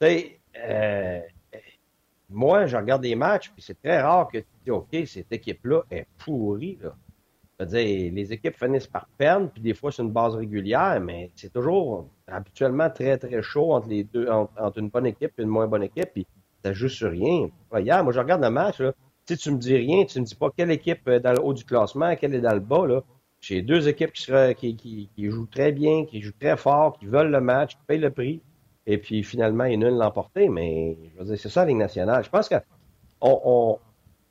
[0.00, 0.40] tu
[2.30, 5.82] moi, je regarde des matchs, puis c'est très rare que tu dis, OK, cette équipe-là
[5.90, 6.78] est pourrie.
[6.80, 7.66] Là.
[7.66, 11.52] dire les équipes finissent par perdre, puis des fois, c'est une base régulière, mais c'est
[11.52, 15.66] toujours habituellement très, très chaud entre les deux, entre, une bonne équipe et une moins
[15.66, 16.26] bonne équipe, puis
[16.64, 17.48] ça joue sur rien.
[17.76, 18.92] Hier, moi, je regarde le match, là,
[19.26, 21.54] si tu me dis rien, tu me dis pas quelle équipe est dans le haut
[21.54, 22.86] du classement, quelle est dans le bas.
[23.40, 27.76] J'ai deux équipes qui, jouent très bien, qui jouent très fort, qui veulent le match,
[27.76, 28.42] qui payent le prix.
[28.86, 31.64] Et puis finalement, il y en a une l'emporter, mais je veux dire, c'est ça
[31.64, 32.24] Ligue nationale.
[32.24, 33.78] Je pense qu'on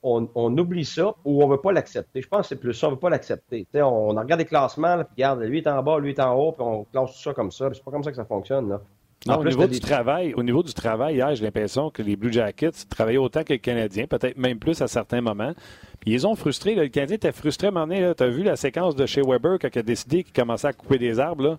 [0.04, 2.22] on, on, oublie ça ou on ne veut pas l'accepter.
[2.22, 3.66] Je pense que c'est plus ça, on ne veut pas l'accepter.
[3.76, 6.52] On, on regarde les classements, puis regarde, lui est en bas, lui est en haut,
[6.52, 7.70] puis on classe tout ça comme ça.
[7.74, 8.80] C'est pas comme ça que ça fonctionne.
[9.26, 12.32] Non, au, niveau du travail, au niveau du travail, hier, j'ai l'impression que les Blue
[12.32, 15.54] Jackets travaillaient autant que les Canadiens, peut-être même plus à certains moments.
[16.00, 16.74] Puis ils ont frustré.
[16.74, 18.14] le Canadien était frustré à un moment donné.
[18.16, 20.74] Tu as vu la séquence de chez Weber quand il a décidé qu'il commençait à
[20.74, 21.44] couper des arbres.
[21.44, 21.58] Là?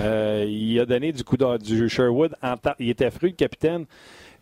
[0.00, 2.34] Euh, il a donné du coup du Sherwood.
[2.42, 3.86] En il était fruit, le capitaine.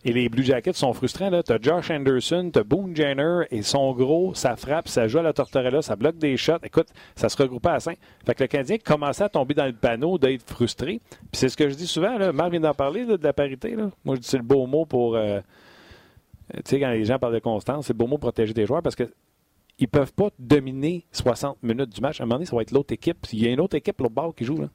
[0.05, 1.29] Et les Blue Jackets sont frustrants.
[1.41, 5.19] Tu as Josh Anderson, tu as Boone Jenner, et son gros, ça frappe, ça joue
[5.19, 6.63] à la tortorella, ça bloque des shots.
[6.63, 7.97] Écoute, ça se regroupait à 5.
[8.25, 11.01] Fait que le Canadien commençait à tomber dans le panneau d'être frustré.
[11.09, 12.31] Puis c'est ce que je dis souvent, là.
[12.31, 13.75] Marc vient d'en parler de la parité.
[13.75, 13.91] Là.
[14.05, 15.15] Moi, je dis c'est le beau mot pour.
[15.15, 15.41] Euh,
[16.53, 18.65] tu sais, quand les gens parlent de constance, c'est le beau mot pour protéger des
[18.65, 19.11] joueurs parce que
[19.79, 22.19] ils peuvent pas dominer 60 minutes du match.
[22.19, 23.17] À un moment donné, ça va être l'autre équipe.
[23.31, 24.57] Il y a une autre équipe, l'autre bord, qui joue.
[24.57, 24.69] Là.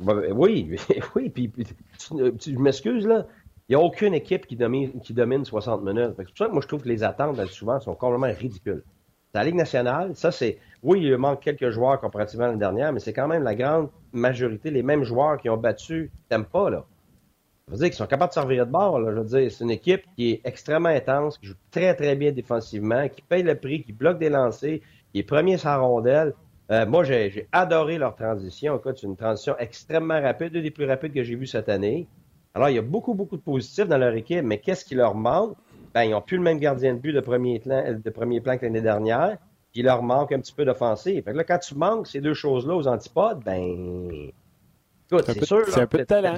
[0.00, 0.76] Oui,
[1.16, 1.50] oui, puis,
[1.98, 3.26] je m'excuse, là.
[3.70, 6.14] Il n'y a aucune équipe qui domine, qui domine 60 minutes.
[6.16, 8.82] C'est pour ça que moi, je trouve que les attentes, souvent, sont complètement ridicules.
[9.32, 10.58] La Ligue nationale, ça, c'est.
[10.82, 13.88] Oui, il manque quelques joueurs comparativement à l'année dernière, mais c'est quand même la grande
[14.12, 16.84] majorité, les mêmes joueurs qui ont battu pas là.
[17.68, 18.98] Je veux dire qu'ils sont capables de servir de bord.
[19.08, 22.32] Je veux dire, c'est une équipe qui est extrêmement intense, qui joue très, très bien
[22.32, 24.80] défensivement, qui paye le prix, qui bloque des lancers,
[25.12, 26.34] qui est premier sans rondelle.
[26.72, 28.76] Euh, moi, j'ai j'ai adoré leur transition.
[28.76, 32.08] Écoute, c'est une transition extrêmement rapide, une des plus rapides que j'ai vues cette année.
[32.54, 35.14] Alors, il y a beaucoup, beaucoup de positifs dans leur équipe, mais qu'est-ce qui leur
[35.14, 35.56] manque?
[35.94, 38.56] Ben, ils n'ont plus le même gardien de but de premier plan, de premier plan
[38.58, 39.36] que l'année dernière.
[39.72, 41.22] Puis il leur manque un petit peu d'offensive.
[41.22, 44.30] Fait que là, quand tu manques ces deux choses-là aux antipodes, ben.
[45.10, 45.64] Écoute, C'est un c'est peu- sûr.
[45.68, 46.34] c'est un peu de talent.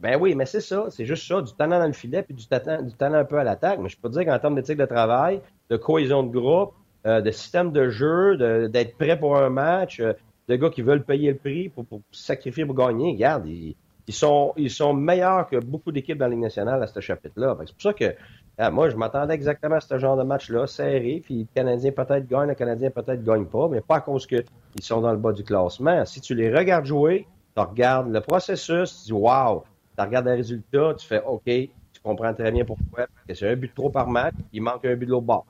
[0.00, 0.86] Ben oui, mais c'est ça.
[0.90, 1.40] C'est juste ça.
[1.42, 3.78] Du talent dans le filet puis du talent, du talent un peu à l'attaque.
[3.80, 5.40] Mais je peux te dire qu'en termes d'éthique de travail,
[5.70, 6.72] de cohésion de groupe,
[7.06, 10.12] euh, de système de jeu, de- d'être prêt pour un match, euh,
[10.48, 13.76] de gars qui veulent payer le prix pour, pour sacrifier pour gagner, regarde, ils,
[14.06, 17.56] ils sont, ils sont meilleurs que beaucoup d'équipes dans la Ligue nationale à ce chapitre-là.
[17.60, 18.14] C'est pour ça que
[18.58, 22.26] ah, moi, je m'attendais exactement à ce genre de match-là, serré, puis le Canadien peut-être
[22.26, 24.44] gagne, le Canadien peut-être gagne pas, mais pas à cause qu'ils
[24.80, 26.04] sont dans le bas du classement.
[26.04, 27.26] Si tu les regardes jouer,
[27.56, 29.64] tu regardes le processus, tu dis wow,
[29.96, 33.06] tu regardes les résultats, tu fais OK, tu comprends très bien pourquoi.
[33.06, 35.26] Parce que c'est un but de trop par match, il manque un but de l'autre
[35.26, 35.46] bord.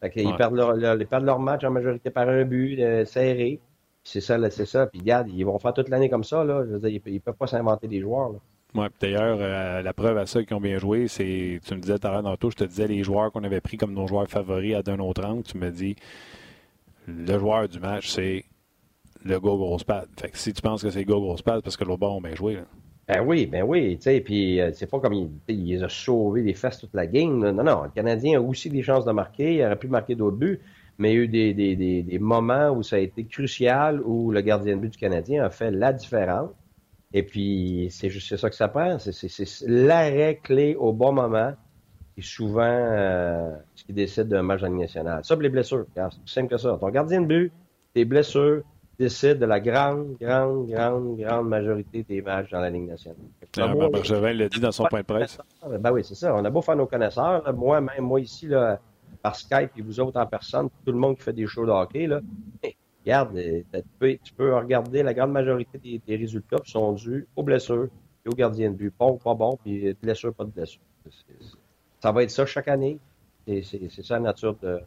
[0.00, 0.36] Fait Ouais.
[0.36, 3.60] perdent leur, leur- ils perdent leur match en majorité par un but euh, serré.
[4.06, 4.86] C'est ça, c'est ça.
[4.86, 6.44] Puis regarde, ils vont faire toute l'année comme ça.
[6.44, 6.64] Là.
[6.64, 8.30] Je veux dire, ils, ils peuvent pas s'inventer des joueurs.
[8.30, 8.38] Là.
[8.76, 11.80] Ouais, puis D'ailleurs, euh, la preuve à ça qui ont bien joué, c'est, tu me
[11.80, 14.06] disais tout à l'heure, tantôt, je te disais les joueurs qu'on avait pris comme nos
[14.06, 15.42] joueurs favoris à d'un autre angle.
[15.42, 15.96] Tu me dis,
[17.08, 18.44] le joueur du match, c'est
[19.24, 20.08] le go grosse patte.
[20.20, 22.20] Fait que si tu penses que c'est go grosse patte, parce que l'autre bord ont
[22.20, 22.54] bien joué.
[22.54, 22.62] Là.
[23.08, 25.88] Ben oui, ben oui, tu sais, puis euh, c'est pas comme il, il les a
[25.88, 27.42] sauvés les fesses toute la game.
[27.42, 27.52] là.
[27.52, 30.36] Non, non, le Canadien a aussi des chances de marquer, il aurait pu marquer d'autres
[30.36, 30.60] buts,
[30.98, 34.00] mais il y a eu des, des, des, des moments où ça a été crucial,
[34.02, 36.50] où le gardien de but du Canadien a fait la différence.
[37.12, 41.52] Et puis, c'est juste ça que ça prend, c'est l'arrêt clé au bon moment,
[42.16, 45.24] et souvent euh, ce qui décide d'un match dans la Ligue nationale.
[45.24, 46.76] Ça, les blessures, c'est plus simple que ça.
[46.80, 47.52] Ton gardien de but,
[47.94, 48.62] tes blessures,
[48.98, 53.18] décident de la grande, grande, grande, grande majorité des matchs dans la Ligue nationale.
[53.58, 55.38] Moi, ben, Bergevin l'a dit dans son point de presse.
[55.66, 56.34] ben oui, c'est ça.
[56.34, 57.42] On a beau faire nos connaisseurs.
[57.44, 57.52] là.
[57.52, 58.80] Moi, même moi ici, là,
[59.26, 61.72] par Skype, et vous autres en personne, tout le monde qui fait des shows de
[61.72, 62.20] hockey, là,
[62.62, 63.62] hey, regarde, euh,
[64.22, 67.88] tu peux, regarder la grande majorité des, résultats qui sont dus aux blessures
[68.24, 68.94] et aux gardiens de but.
[68.96, 70.80] Bon pas bon, puis blessure, pas de blessure.
[71.98, 73.00] Ça va être ça chaque année.
[73.48, 74.78] C'est ça la nature de.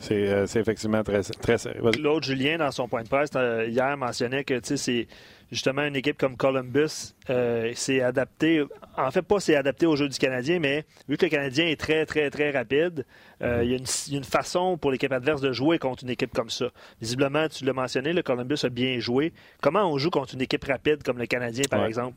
[0.00, 1.82] C'est, euh, c'est effectivement très, très sérieux.
[1.92, 5.06] Claude Julien, dans son point de presse euh, hier, mentionnait que c'est
[5.52, 8.64] justement une équipe comme Columbus euh, c'est adapté.
[8.96, 11.78] En fait, pas c'est adapté au jeu du Canadien, mais vu que le Canadien est
[11.78, 13.04] très, très, très rapide,
[13.42, 15.78] euh, il y, a une- il y a une façon pour l'équipe adverse de jouer
[15.78, 16.66] contre une équipe comme ça.
[17.00, 19.32] Visiblement, tu l'as mentionné, le Columbus a bien joué.
[19.60, 21.88] Comment on joue contre une équipe rapide comme le Canadien, par Ouais.
[21.88, 22.14] exemple?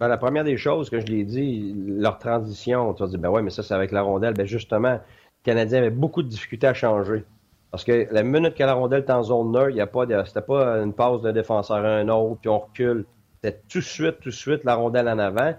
[0.00, 3.28] Ben, la première des choses que je l'ai dit, leur transition, tu vas dire, ben
[3.28, 4.34] ouais, mais ça, c'est avec la rondelle.
[4.34, 4.98] Ben justement,
[5.42, 7.24] Canadien avait beaucoup de difficultés à changer.
[7.70, 10.04] Parce que la minute que la rondelle est en zone neutre, il y a pas
[10.26, 13.06] c'était pas une passe d'un défenseur à un autre, puis on recule.
[13.42, 15.54] C'était tout de suite, tout de suite la rondelle en avant.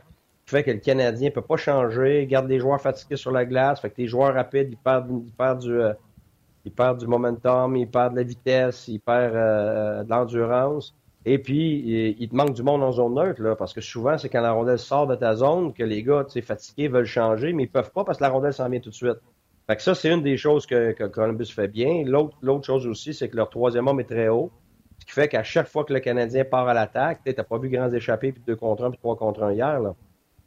[0.46, 3.46] Ce qui fait que le Canadien peut pas changer, garde les joueurs fatigués sur la
[3.46, 3.82] glace.
[3.82, 5.94] Fait que les joueurs rapides, ils perdent, ils perdent du, euh,
[6.66, 10.94] ils perdent du momentum, ils perdent de la vitesse, ils perdent euh, de l'endurance.
[11.26, 14.18] Et puis, il, il te manque du monde en zone neutre, là, parce que souvent,
[14.18, 17.06] c'est quand la rondelle sort de ta zone que les gars, tu sais, fatigués veulent
[17.06, 19.20] changer, mais ils peuvent pas parce que la rondelle s'en vient tout de suite.
[19.68, 22.04] Fait que ça, c'est une des choses que, que Columbus fait bien.
[22.06, 24.52] L'autre, chose aussi, c'est que leur troisième homme est très haut.
[25.00, 27.58] Ce qui fait qu'à chaque fois que le Canadien part à l'attaque, tu n'as pas
[27.58, 29.80] vu grands échappés, puis deux contre un, puis trois contre un hier.
[29.80, 29.96] Là.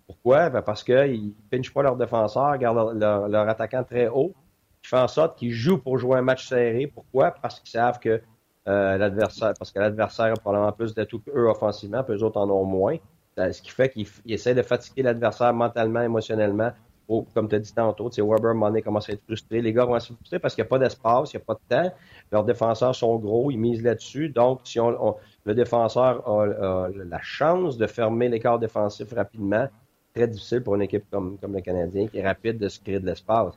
[0.07, 0.51] Pourquoi?
[0.51, 4.35] Ben parce qu'ils ne pinchent pas leurs défenseurs, gardent leur, leur- attaquant très haut,
[4.83, 6.87] qui fait en sorte qu'ils jouent pour jouer un match serré.
[6.87, 7.33] Pourquoi?
[7.33, 8.21] Parce qu'ils savent que
[8.69, 12.49] euh, l'adversaire, parce que l'adversaire a probablement plus d'atouts qu'eux offensivement, puis eux autres en
[12.51, 12.97] ont moins.
[13.39, 16.73] Euh, Ce qui fait qu'ils ils essaient de fatiguer l'adversaire mentalement, émotionnellement.
[17.09, 19.63] Comme tu as dit tantôt, Weber, Money commence à être frustré.
[19.63, 21.55] Les gars vont être frustrés parce qu'il n'y a pas d'espace, il n'y a pas
[21.55, 21.97] de temps.
[22.33, 24.29] Leurs défenseurs sont gros, ils misent là-dessus.
[24.29, 29.69] Donc, si on, le défenseur a, la chance de fermer l'écart défensif rapidement,
[30.15, 32.99] très difficile pour une équipe comme, comme le Canadien qui est rapide de se créer
[32.99, 33.55] de l'espace.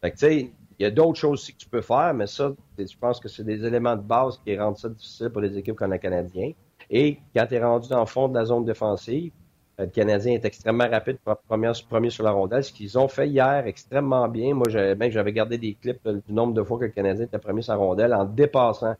[0.00, 2.26] Fait que, tu sais, il y a d'autres choses aussi que tu peux faire, mais
[2.26, 5.56] ça, je pense que c'est des éléments de base qui rendent ça difficile pour des
[5.56, 6.52] équipes comme le Canadien.
[6.90, 9.32] Et quand tu es rendu dans le fond de la zone défensive,
[9.78, 11.18] le Canadien est extrêmement rapide,
[11.48, 12.62] premier, premier sur la rondelle.
[12.62, 14.54] Ce qu'ils ont fait hier extrêmement bien.
[14.54, 17.38] Moi, j'avais, même j'avais gardé des clips du nombre de fois que le Canadien était
[17.38, 18.94] premier sur la rondelle en dépassant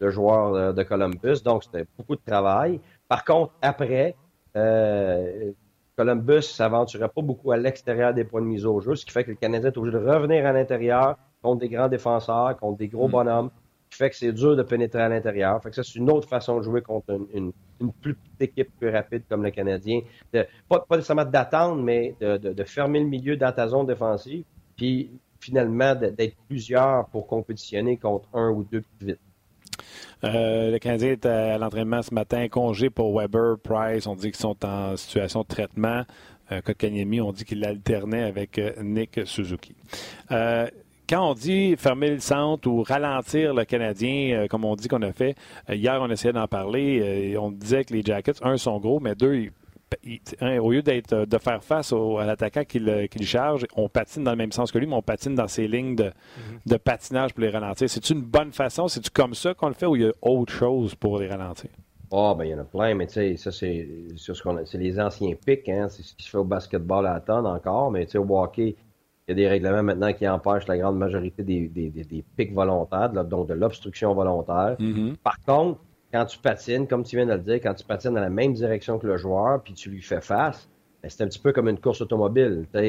[0.00, 1.42] le joueur euh, de Columbus.
[1.44, 2.80] Donc, c'était beaucoup de travail.
[3.08, 4.16] Par contre, après,
[4.56, 5.52] euh,
[5.96, 9.24] Columbus s'aventurait pas beaucoup à l'extérieur des points de mise au jeu, ce qui fait
[9.24, 12.88] que le Canadien est obligé de revenir à l'intérieur contre des grands défenseurs, contre des
[12.88, 13.63] gros bonhommes, ce
[13.96, 15.60] fait que c'est dur de pénétrer à l'intérieur.
[15.72, 17.52] Ça, c'est une autre façon de jouer contre une,
[18.00, 20.00] plus petite équipe plus rapide comme le Canadien.
[20.32, 24.44] De- pas, pas nécessairement d'attendre, mais de, fermer le milieu dans ta zone défensive,
[24.76, 29.20] puis finalement d'être plusieurs pour compétitionner contre un ou deux plus vite.
[30.22, 34.06] Euh, le Canadien est à l'entraînement ce matin, congé pour Weber, Price.
[34.06, 36.04] On dit qu'ils sont en situation de traitement.
[36.52, 39.74] Euh, Kotkaniemi, on dit qu'il alternait avec euh, Nick Suzuki.
[40.30, 40.66] Euh,
[41.08, 45.02] quand on dit fermer le centre ou ralentir le Canadien, euh, comme on dit qu'on
[45.02, 45.34] a fait,
[45.70, 48.78] euh, hier on essayait d'en parler, euh, et on disait que les Jackets, un, sont
[48.78, 49.50] gros, mais deux, ils-
[50.04, 53.26] ils- un, au lieu d'être de faire face au- à l'attaquant qui le, qui le
[53.26, 55.94] charge, on patine dans le même sens que lui, mais on patine dans ses lignes
[55.94, 56.10] de,
[56.66, 57.88] de patinage pour les ralentir.
[57.88, 58.88] C'est une bonne façon?
[58.88, 61.70] C'est-tu comme ça qu'on le fait ou il y a autre chose pour les ralentir?
[62.12, 64.64] Ah, ben, il y en a plein, mais tu sais, ça, c'est ce qu'on a-
[64.66, 65.88] c'est les anciens pics, hein.
[65.90, 68.38] C'est ce qui se fait au basketball à la tonne encore, mais tu sais, au
[68.38, 68.76] hockey,
[69.26, 72.24] il y a des règlements maintenant qui empêchent la grande majorité des, des, des, des
[72.36, 74.76] pics volontaires, donc de l'obstruction volontaire.
[75.22, 75.80] Par contre,
[76.12, 78.52] quand tu patines, comme tu viens de le dire, quand tu patines dans la même
[78.52, 80.68] direction que le joueur, puis tu lui fais face,
[81.02, 82.66] ben, c'est un petit peu comme une course automobile.
[82.74, 82.82] La,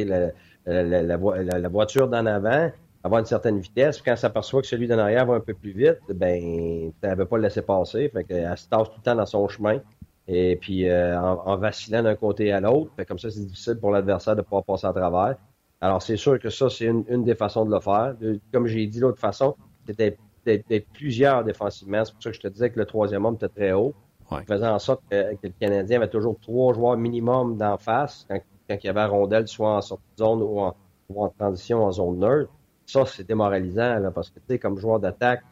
[0.65, 2.69] la, la- la vo- la- la voiture d'en avant,
[3.03, 5.35] elle va à une certaine vitesse, puis quand elle s'aperçoit que celui d'en arrière va
[5.35, 8.89] un peu plus vite, ben, tu ne pas le laisser passer, fait qu'elle se tasse
[8.89, 9.79] tout le temps dans son chemin.
[10.27, 13.77] Et puis, euh, en, en vacillant d'un côté à l'autre, fait comme ça, c'est difficile
[13.79, 15.37] pour l'adversaire de pouvoir passer à travers.
[15.81, 18.15] Alors, c'est sûr que ça, c'est une, une des façons de le faire.
[18.19, 19.55] De- comme j'ai dit l'autre façon,
[19.85, 22.05] c'était d'être plusieurs défensivement.
[22.05, 23.93] C'est pour ça que je te disais que le troisième homme était très haut.
[24.31, 24.43] Ouais.
[24.47, 28.39] Faisant en sorte que, que le Canadien avait toujours trois joueurs minimum d'en face quand,
[28.69, 30.75] quand il y avait la rondelle, soit en sortie de zone ou en,
[31.09, 32.51] ou en transition en zone neutre.
[32.85, 35.43] Ça, c'est démoralisant là, parce que, tu sais, comme joueur d'attaque,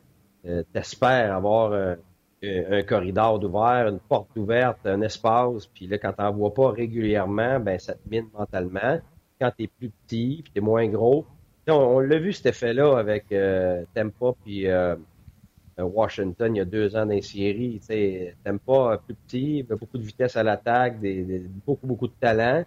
[0.46, 1.96] euh, t'espères avoir euh,
[2.44, 6.72] un un corridor d'ouvert, une porte ouverte, un espace, puis là, quand t'en vois pas
[6.72, 9.00] régulièrement, ben ça te mine mentalement.
[9.44, 11.26] Quand t'es plus petit, puis t'es moins gros.
[11.68, 14.96] On, l'a vu cet effet-là avec euh, Tampa puis euh,
[15.80, 20.44] euh, Washington il y a deux ans dans euh, plus petit, beaucoup de vitesse à
[20.44, 20.98] l'attaque,
[21.66, 22.64] beaucoup, beaucoup de talent.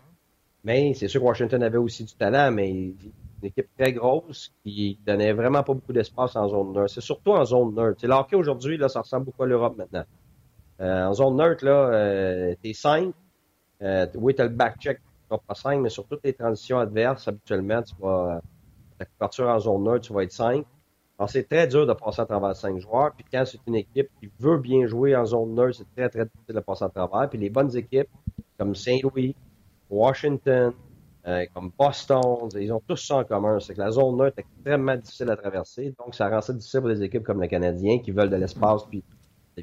[0.65, 2.95] Mais c'est sûr que Washington avait aussi du talent, mais une
[3.43, 6.91] équipe très grosse qui donnait vraiment pas beaucoup d'espace en zone neutre.
[6.91, 8.03] C'est surtout en zone neutre.
[8.03, 10.05] C'est le hockey aujourd'hui, ça ressemble beaucoup à l'Europe maintenant.
[10.79, 13.15] En zone neutre, t'es 5.
[13.83, 15.01] Euh, oui, le back-check,
[15.31, 18.41] vas pas 5, mais sur toutes les transitions adverses, habituellement, tu vas,
[18.99, 20.65] ta couverture en zone neutre, tu vas être 5.
[21.19, 23.13] Alors, c'est très dur de passer à travers 5 joueurs.
[23.15, 26.27] Puis quand c'est une équipe qui veut bien jouer en zone neutre, c'est très, très
[26.27, 27.29] difficile de passer à travers.
[27.29, 28.09] Puis les bonnes équipes,
[28.59, 29.35] comme Saint-Louis,
[29.89, 30.73] Washington,
[31.27, 33.59] euh, comme Boston, ils ont tous ça en commun.
[33.61, 35.95] C'est que la zone neutre est extrêmement difficile à traverser.
[35.99, 38.85] Donc, ça rend ça difficile pour des équipes comme le Canadien qui veulent de l'espace
[38.85, 39.03] puis
[39.57, 39.63] la.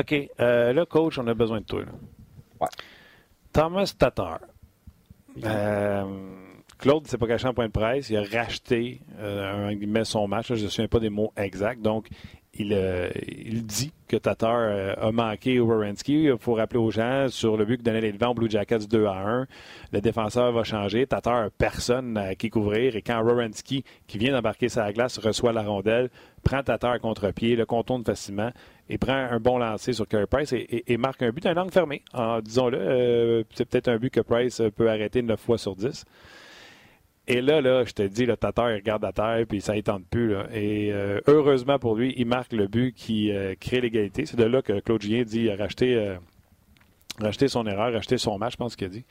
[0.00, 0.30] OK.
[0.40, 1.80] Euh, là, coach, on a besoin de toi.
[1.80, 1.92] là.
[2.60, 2.68] Ouais.
[3.56, 4.40] Thomas Tatar.
[5.42, 6.04] Euh,
[6.78, 8.10] Claude s'est pas caché en point de presse.
[8.10, 10.48] Il a racheté euh, son match.
[10.48, 11.80] Je ne me souviens pas des mots exacts.
[11.80, 12.08] Donc,
[12.58, 13.10] il, euh,
[13.62, 16.24] dit que Tatar euh, a manqué au Wierenski.
[16.24, 19.06] Il faut rappeler aux gens sur le but que donnait les devants Blue Jackets 2
[19.06, 19.46] à 1.
[19.92, 21.06] Le défenseur va changer.
[21.06, 22.94] Tatar n'a personne à qui couvrir.
[22.96, 26.10] Et quand Wierenski, qui vient d'embarquer sa glace, reçoit la rondelle,
[26.44, 28.50] prend Tatar contre-pied, le contourne facilement
[28.88, 31.72] et prend un bon lancer sur Carey Price et, et- marque un but d'un angle
[31.72, 32.02] fermé.
[32.42, 36.04] Disons-le, c'est peut-être un but que Price peut arrêter 9 fois sur 10.
[37.28, 39.80] Et là, là, je te dis, le Tatar, il regarde à terre, puis ça ne
[39.98, 40.34] plus.
[40.52, 44.26] Et euh, heureusement pour lui, il marque le but qui euh, crée l'égalité.
[44.26, 45.56] C'est de là que Claude Julien dit euh,
[47.18, 49.04] racheté son erreur, racheté son match, je pense qu'il a dit,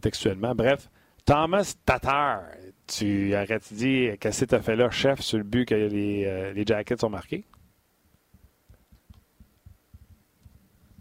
[0.00, 0.54] textuellement.
[0.54, 0.88] Bref,
[1.24, 2.42] Thomas Tatar,
[2.86, 6.64] tu arrêtes dit, qu'est-ce que tu as fait là, chef, sur le but que les,
[6.64, 7.44] Jackets ont marqué?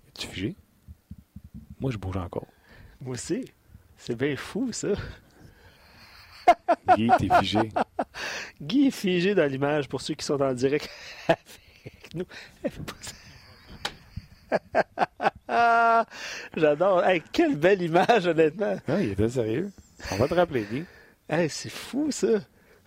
[0.07, 0.55] Es-tu figé?
[1.79, 2.47] Moi, je bouge encore.
[2.99, 3.45] Moi aussi.
[3.97, 4.89] C'est bien fou, ça.
[6.95, 7.71] Guy, t'es figé.
[8.61, 10.89] Guy est figé dans l'image pour ceux qui sont en direct
[11.27, 12.25] avec nous.
[16.55, 17.03] J'adore.
[17.03, 18.75] Hey, quelle belle image, honnêtement.
[18.87, 19.71] Ah, il était sérieux.
[20.11, 20.83] On va te rappeler, Guy.
[21.29, 22.27] Hey, c'est fou, ça.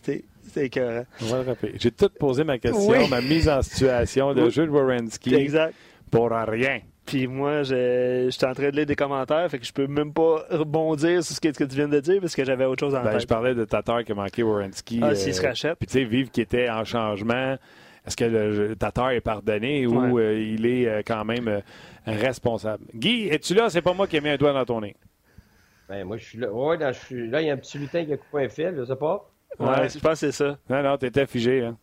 [0.03, 0.25] C'est
[0.57, 1.05] écœurant.
[1.23, 1.75] On va le rappeler.
[1.79, 3.09] J'ai tout posé ma question, Oui.
[3.09, 4.51] ma mise en situation de Oui.
[4.51, 5.75] Jules Wierenski Exact.
[6.11, 6.81] pour rien.
[7.09, 10.13] Puis moi, je j'étais en train de lire des commentaires, fait que je peux même
[10.13, 12.81] pas rebondir sur ce que, ce que tu viens de dire parce que j'avais autre
[12.81, 13.21] chose en Ben, tête.
[13.23, 15.01] je parlais de Tatar qui a manqué Wierenski.
[15.03, 15.79] Ah, s'il se rachète.
[15.79, 17.57] Puis tu sais, Vive qui était en changement.
[18.07, 20.23] Est-ce que le Tatar est pardonné ou Ouais.
[20.23, 21.61] euh, il est euh, quand même euh,
[22.07, 22.85] responsable?
[22.95, 23.71] Guy, es-tu là?
[23.71, 24.95] C'est pas moi qui ai mis un doigt dans ton nez.
[25.89, 26.53] Ben, moi, je suis là.
[26.53, 27.41] Ouais, là, je suis là.
[27.41, 29.31] Il y a un petit lutin qui a coupé un fil, je sais pas.
[29.59, 30.59] Ouais, je pense que c'est ça.
[30.69, 31.65] Non, non, t'étais figé.
[31.65, 31.77] Hein.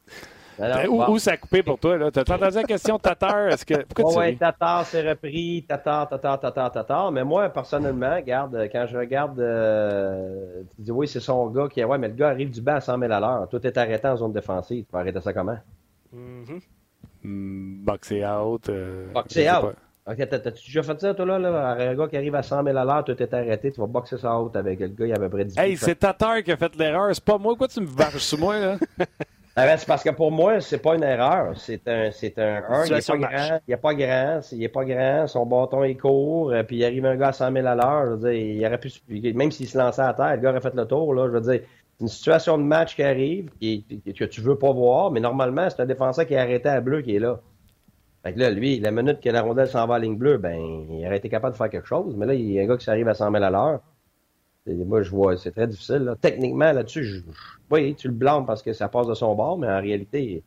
[0.60, 1.12] Alors, où, bon.
[1.14, 1.98] où ça a coupé pour toi?
[1.98, 2.12] Là?
[2.12, 3.50] T'as entendu la question de Tatar?
[3.50, 3.74] Est-ce que...
[3.74, 4.38] Tu ouais, ris?
[4.38, 7.12] Tatar s'est repris, Tatar, Tatar, Tatar, Tatar.
[7.12, 11.84] Mais moi, personnellement, regarde, quand je regarde, euh, tu dis oui, c'est son gars qui,
[11.84, 13.48] ouais, mais le gars arrive du bas à 100 000 à l'heure.
[13.50, 14.86] Tout est arrêté en zone défensive.
[14.86, 15.58] Tu vas arrêter ça comment?
[16.14, 16.60] Mhm.
[17.24, 18.70] Hmm, boxer out.
[18.70, 19.26] euh, out.
[19.34, 19.74] pas.
[20.08, 21.70] Ok, t'as- t'as-tu déjà fait ça, toi, là, là?
[21.72, 24.18] Un gars qui arrive à 100 000 à l'heure, tout est arrêté, tu vas boxer
[24.20, 26.44] ça out avec le gars, il y a à peu près 10 Hey, c'est Tatar
[26.44, 27.10] qui a fait l'erreur.
[27.14, 27.54] C'est pas moi.
[27.54, 28.78] Pourquoi tu me varges sur moi, là?
[29.58, 31.58] Ah ben, c'est parce que pour moi, c'est pas une erreur.
[31.58, 34.64] C'est un, c'est un, un, il est Situation pas grand, il est pas grand, il
[34.64, 37.54] est pas grand, son bâton est court, euh, puis il arrive un gars à 100
[37.54, 38.92] 000 à l'heure, je veux dire, il aurait pu,
[39.34, 41.42] même s'il se lançait à terre, le gars aurait fait le tour, là, je veux
[41.54, 41.62] dire,
[42.02, 45.82] une situation de match qui arrive, qui, que tu veux pas voir, mais normalement, c'est
[45.82, 47.40] un défenseur qui est arrêté à bleu qui est là.
[48.24, 50.58] Fait que là, lui, la minute que la rondelle s'en va à ligne bleue, ben,
[50.90, 52.16] il aurait été capable de faire quelque chose.
[52.18, 53.82] Mais là, il y a un gars qui s'arrive à 100 000 à l'heure.
[54.68, 55.98] Moi, je vois, c'est très difficile.
[55.98, 56.16] Là.
[56.20, 57.20] Techniquement, là-dessus, je,
[57.70, 60.44] oui, tu le blâmes parce que ça passe de son bord, mais en réalité,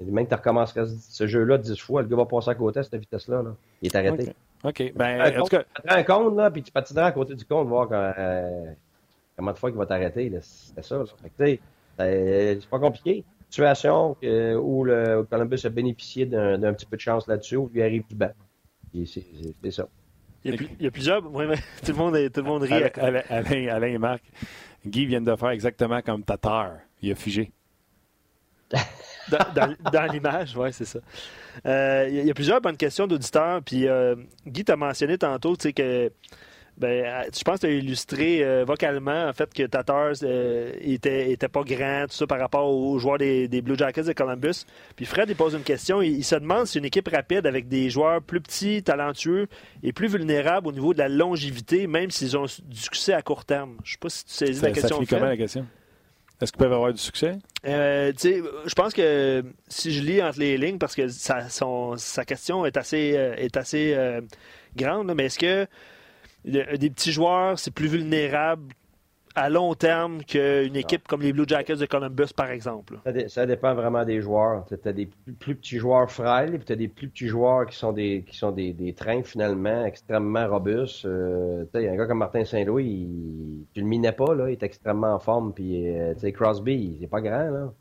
[0.00, 2.82] même que tu recommencerais ce jeu-là 10 fois, le gars va passer à côté à
[2.82, 3.42] cette vitesse-là.
[3.42, 3.56] Là.
[3.80, 4.34] Il est arrêté.
[4.64, 4.92] OK.
[4.94, 5.62] Ben, en tout cas...
[5.62, 8.72] Tu prends un compte, là, puis tu patineras à côté du compte, voir quand, euh,
[9.36, 10.30] comment de fois qu'il va t'arrêter.
[10.42, 11.02] C'est ça.
[11.38, 13.24] C'est pas compliqué.
[13.48, 18.06] Situation où le Columbus a bénéficié d'un petit peu de chance là-dessus, où il arrive
[18.06, 18.32] du bas.
[19.06, 19.88] C'est ça.
[20.44, 21.22] Il y, a, plusieurs.
[21.22, 22.72] tout, le monde, tout le monde rit.
[22.72, 24.22] Alain, Alain, et Marc,
[24.86, 26.72] Guy vient de faire exactement comme Tatar.
[27.00, 27.50] Il a figé.
[29.30, 30.98] dans, l'image, oui, c'est ça.
[31.64, 33.62] Euh, il y, a plusieurs bonnes questions d'auditeurs.
[33.62, 34.16] Puis euh,
[34.46, 36.12] Guy t'a mentionné tantôt que
[36.76, 40.72] ben, euh, je pense que tu as illustré euh, vocalement en fait que Tatars euh,
[40.80, 44.64] était, pas grand, tout ça par rapport aux joueurs des, Blue Jackets de Columbus.
[44.96, 46.02] Puis Fred, il pose une question.
[46.02, 49.46] Il, se demande si une équipe rapide avec des joueurs plus petits, talentueux
[49.84, 53.44] et plus vulnérables au niveau de la longévité, même s'ils ont du succès à court
[53.44, 53.76] terme.
[53.84, 54.98] Je sais pas si tu saisis la question.
[54.98, 55.66] Ça comment la question?
[56.40, 57.38] Est-ce qu'ils peuvent avoir du succès?
[57.64, 63.16] je pense que si je lis entre les lignes, parce que sa question est assez,
[63.38, 63.96] est assez
[64.76, 65.68] grande, mais est-ce que
[66.44, 68.74] des petits joueurs, c'est plus vulnérable
[69.34, 72.98] à long terme qu'une équipe comme les Blue Jackets de Columbus, par exemple?
[73.26, 74.64] Ça, dépend vraiment des joueurs.
[74.66, 75.06] Tu as des
[75.38, 78.36] plus, petits joueurs frêles, puis tu as des plus petits joueurs qui sont des, qui
[78.36, 81.04] sont des, trains finalement extrêmement robustes.
[81.04, 85.14] Euh, un gars comme Martin Saint-Louis, il, tu le minais pas, là, il est extrêmement
[85.14, 85.52] en forme.
[85.52, 87.50] Puis euh, Crosby, il n'est pas grand.
[87.50, 87.72] Là.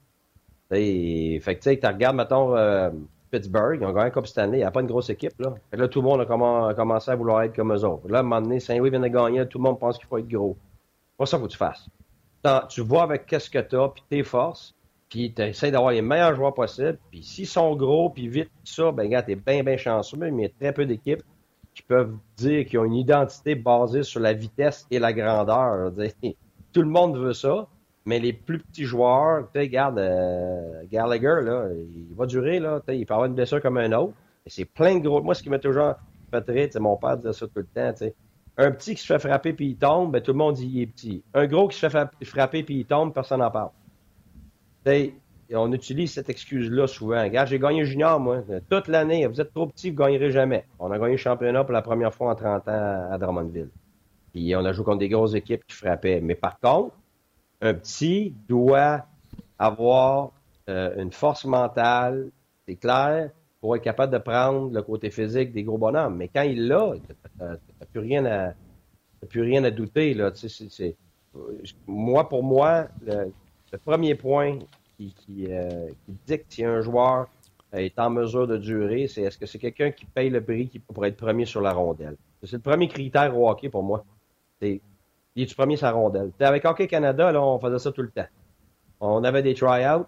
[0.69, 2.89] fait que tu regardes, mettons, euh,
[3.33, 5.33] Pittsburgh, ils ont gagné Coupe Stanley, il n'y a pas une grosse équipe.
[5.39, 5.55] Là.
[5.71, 8.07] là, tout le monde a commencé à vouloir être comme eux autres.
[8.07, 10.19] Là, à un moment donné, Saint-Louis vient de gagner, tout le monde pense qu'il faut
[10.19, 10.55] être gros.
[11.17, 11.89] Pas ça qu'il faut que tu fasses.
[12.69, 14.75] tu vois avec qu'est-ce que tu as, puis tes forces,
[15.09, 18.91] puis tu essaies d'avoir les meilleurs joueurs possibles, puis s'ils sont gros, puis vite, ça,
[18.91, 21.23] ben gars, t'es bien, bien chanceux, mais il y a très peu d'équipes
[21.73, 25.91] qui peuvent dire qu'ils ont une identité basée sur la vitesse et la grandeur.
[26.71, 27.67] Tout le monde veut ça.
[28.05, 32.81] Mais les plus petits joueurs, tu sais, regarde, euh, Gallagher, là, il va durer, là,
[32.89, 34.13] il peut avoir une blessure comme un autre.
[34.45, 35.21] C'est plein de gros.
[35.21, 35.93] Moi, ce qui m'a toujours
[36.29, 38.15] fait rire, mon père disait ça tout le temps, tu sais.
[38.57, 40.81] Un petit qui se fait frapper puis il tombe, ben, tout le monde dit qu'il
[40.81, 41.23] est petit.
[41.33, 43.71] Un gros qui se fait frapper puis il tombe, personne n'en parle.
[45.55, 47.23] on utilise cette excuse-là souvent.
[47.23, 48.43] Regarde, j'ai gagné junior, moi.
[48.69, 50.65] Toute l'année, vous êtes trop petit, vous ne gagnerez jamais.
[50.77, 53.69] On a gagné le championnat pour la première fois en 30 ans à Drummondville.
[54.33, 56.21] Puis on a joué contre des grosses équipes qui frappaient.
[56.21, 56.93] Mais par contre,
[57.63, 59.05] un petit doit
[59.57, 60.31] avoir
[60.69, 62.29] euh, une force mentale,
[62.67, 66.17] c'est clair, pour être capable de prendre le côté physique des gros bonhommes.
[66.17, 68.53] Mais quand il l'a, tu n'as plus rien à
[69.29, 70.17] plus rien à douter.
[71.87, 73.31] Moi, pour moi, le,
[73.81, 75.47] premier point euh, qui
[76.27, 77.27] dicte si un joueur
[77.71, 81.05] est en mesure de durer, c'est est-ce que c'est quelqu'un qui paye le prix pour
[81.05, 82.17] être premier sur la rondelle?
[82.43, 84.03] C'est le premier critère au hockey pour moi.
[85.35, 86.31] Il est premier sa rondelle.
[86.39, 88.27] avec Hockey Canada, là, on faisait ça tout le temps.
[88.99, 90.05] On avait des try-outs.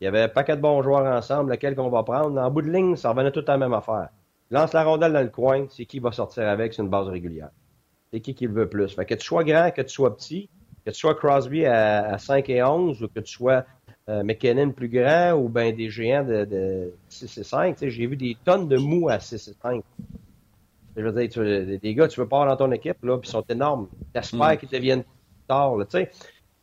[0.00, 2.40] Il y avait un paquet de bons joueurs ensemble, lequel qu'on va prendre.
[2.40, 4.10] En bout de ligne, ça revenait tout à la même affaire.
[4.50, 7.50] Lance la rondelle dans le coin, c'est qui va sortir avec, c'est une base régulière.
[8.12, 8.94] C'est qui qui le veut plus.
[8.94, 10.48] Fait que tu sois grand, que tu sois petit,
[10.86, 13.64] que tu sois Crosby à, 5 et 11, ou que tu sois
[14.08, 17.76] euh, McKinnon plus grand, ou ben des géants de, 6 et 5.
[17.80, 19.84] J'ai vu des tonnes de mous à 6 et 5.
[20.98, 23.28] Je veux dire, tu, des gars, tu veux pas avoir dans ton équipe, là, puis
[23.28, 23.88] ils sont énormes.
[24.12, 24.56] T'espères mm.
[24.56, 25.04] qu'ils deviennent
[25.46, 26.10] tard, tu sais.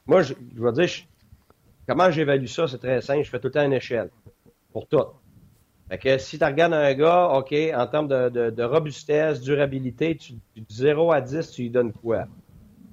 [0.06, 0.90] Moi, je, je veux dire,
[1.88, 3.24] comment j'évalue ça, c'est très simple.
[3.24, 4.10] Je fais tout le temps une échelle.
[4.74, 5.06] Pour tout.
[5.88, 10.34] Fait que si tu regardes un gars, OK, en termes de, de, robustesse, durabilité, tu,
[10.34, 12.26] de 0 à 10, tu lui donnes quoi?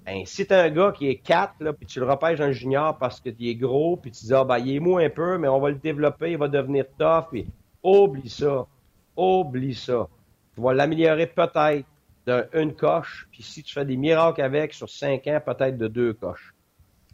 [0.06, 2.96] Ben, si t'as un gars qui est 4, là, puis tu le repêches en junior
[2.98, 5.48] parce qu'il est gros, puis tu dis, ah, ben, il est mou un peu, mais
[5.48, 7.46] on va le développer, il va devenir tough, puis
[7.82, 8.66] oublie ça.
[9.16, 10.08] Oublie ça
[10.54, 11.86] tu vas l'améliorer peut-être
[12.26, 16.12] d'une coche, puis si tu fais des miracles avec sur cinq ans, peut-être de deux
[16.12, 16.54] coches.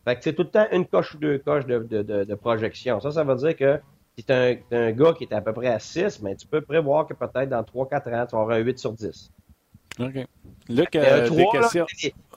[0.04, 3.00] Fait que c'est tout le temps une coche ou deux coches de, de, de, projection.
[3.00, 3.80] Ça, ça veut dire que
[4.16, 6.60] si tu un, un, gars qui est à peu près à 6, mais tu peux
[6.60, 9.30] prévoir que peut-être dans 3-4 ans, tu vas avoir un 8 sur 10.
[10.00, 10.26] OK.
[10.68, 11.28] Luc, euh,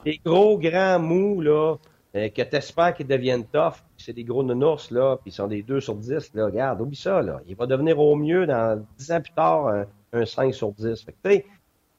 [0.04, 1.76] des, gros, grands mous, là,
[2.16, 5.47] euh, que tu espères qu'ils deviennent tough, c'est des gros nounours, là, puis ils sont
[5.47, 7.39] des 2 sur 10, là, regarde, oublie ça, là.
[7.47, 11.03] Il va devenir au mieux, dans 10 ans plus tard, un, un 5 sur 10.
[11.03, 11.45] Fait que,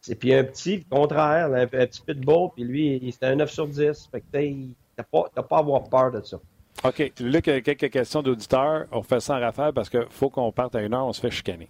[0.00, 3.36] c'est puis un petit, le contraire, un, petit peu de beau, puis lui, c'était un
[3.36, 4.08] 9 sur 10.
[4.10, 4.26] Fait que
[4.96, 6.38] t'as pas, pas à avoir peur de ça.
[6.84, 7.12] OK.
[7.20, 8.86] Luc, quelques questions d'auditeurs.
[8.90, 11.20] On fait ça en rafale parce qu'il faut qu'on parte à une heure, on se
[11.20, 11.68] fait chicaner.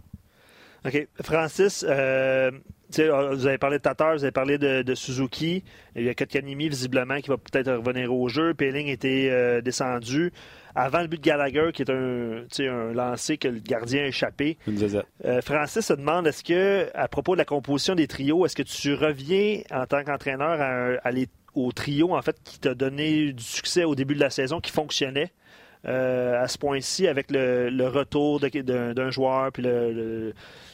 [0.86, 1.08] OK.
[1.22, 2.50] Francis, euh, euh,
[2.98, 5.64] vous avez parlé de Tatar, vous avez parlé de, de Suzuki.
[5.96, 8.54] Il y a Kotkanimi, visiblement, qui va peut-être revenir au jeu.
[8.54, 10.32] Peeling était euh, descendu.
[10.74, 14.56] Avant le but de Gallagher, qui est un, lancer que le gardien a échappé.
[15.24, 18.62] Euh, Francis se demande est-ce que, à propos de la composition des trios, est-ce que
[18.62, 22.74] tu reviens en tant qu'entraîneur à, un- à les- au trio en fait qui t'a
[22.74, 25.30] donné du succès au début de la saison, qui fonctionnait?
[25.86, 30.32] Euh, à ce point-ci avec le, le retour d'un joueur puis le, le-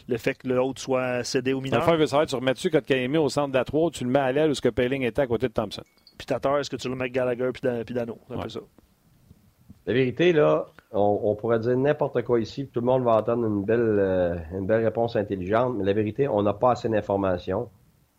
[0.08, 1.82] le fait que l'autre soit cédé au mineur.
[1.84, 4.10] fond, il veut savoir, tu remets-tu Kotkaniemi au centre de la 3 ou tu le
[4.10, 5.82] mets à l'aile où ce que Payling était à côté de Thompson?
[6.16, 8.18] Puis Tatar, est-ce que tu le mets avec Gallagher puis Dan- puis Dano?
[8.28, 8.60] C'est un peu ça.
[9.86, 13.16] La vérité, là, on, on pourrait dire n'importe quoi ici, puis tout le monde va
[13.16, 16.88] entendre une belle, euh, une belle réponse intelligente, mais la vérité, on n'a pas assez
[16.88, 17.68] d'informations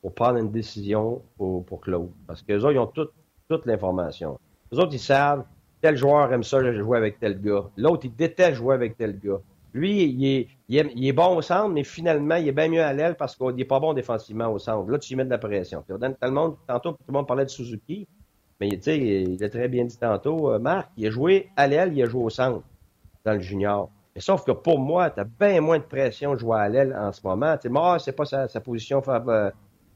[0.02, 2.10] pour prendre une décision pour, pour Claude.
[2.26, 3.12] Parce qu'eux autres, ils ont toute,
[3.50, 4.40] toute l'information.
[4.74, 5.44] Eux autres, ils savent,
[5.82, 7.66] tel joueur aime ça jouer avec tel gars.
[7.78, 9.40] L'autre, il déteste jouer avec tel gars.
[9.74, 10.48] Lui, il est,
[10.96, 13.66] il, bon au centre, mais finalement, il est bien mieux à l'aile parce qu'il n'est
[13.66, 14.90] pas bon défensivement au centre.
[14.90, 15.84] Là, tu lui mets de la pression.
[15.88, 18.08] Puis, tout le monde, tantôt, tout le monde parlait de Suzuki.
[18.60, 21.68] Mais tu sais, il a très bien dit tantôt, euh, Marc, il a joué à
[21.68, 22.62] l'aile, il a joué au centre
[23.26, 23.90] dans le junior.
[24.16, 26.96] Mais sauf que pour moi, tu as bien moins de pression de jouer à l'aile
[26.98, 27.56] en ce moment.
[27.58, 29.02] Tu sais, moi, c'est pas sa, position.
[29.02, 29.52] fab- euh,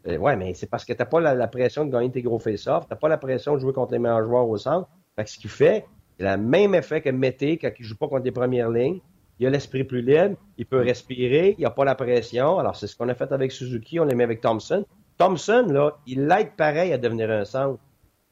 [0.07, 2.39] euh, ouais, mais c'est parce que t'as pas la, la pression de gagner tes gros
[2.39, 4.88] face-off, t'as pas la pression de jouer contre les meilleurs joueurs au centre.
[5.16, 5.86] Fait que ce qui fait,
[6.18, 8.99] c'est le même effet que Mété quand il joue pas contre les premières lignes.
[9.39, 12.59] Il a l'esprit plus libre, il peut respirer, il a pas la pression.
[12.59, 14.86] Alors, c'est ce qu'on a fait avec Suzuki, on l'a mis avec Thompson.
[15.18, 17.80] Thompson, là, il l'aide pareil à devenir un centre.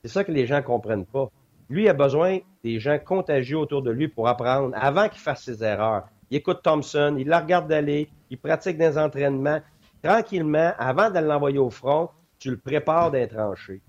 [0.04, 1.30] C'est ça que les gens comprennent pas.
[1.70, 5.64] Lui a besoin des gens contagieux autour de lui pour apprendre avant qu'il fasse ses
[5.64, 6.08] erreurs.
[6.30, 9.62] Il écoute Thompson, il la regarde d'aller, il pratique des entraînements.
[10.04, 12.10] Tranquillement, avant de l'envoyer au front,
[12.40, 13.82] tu le prépares d'un tranché.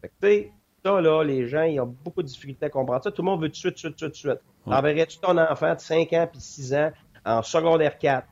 [0.84, 3.10] Ça, là, les gens, ils ont beaucoup de difficultés à comprendre ça.
[3.10, 4.40] Tout le monde veut tout de suite, tout de suite, tout de suite.
[4.68, 6.90] T'enverrais-tu ton enfant de 5 ans puis 6 ans
[7.24, 8.26] en secondaire 4?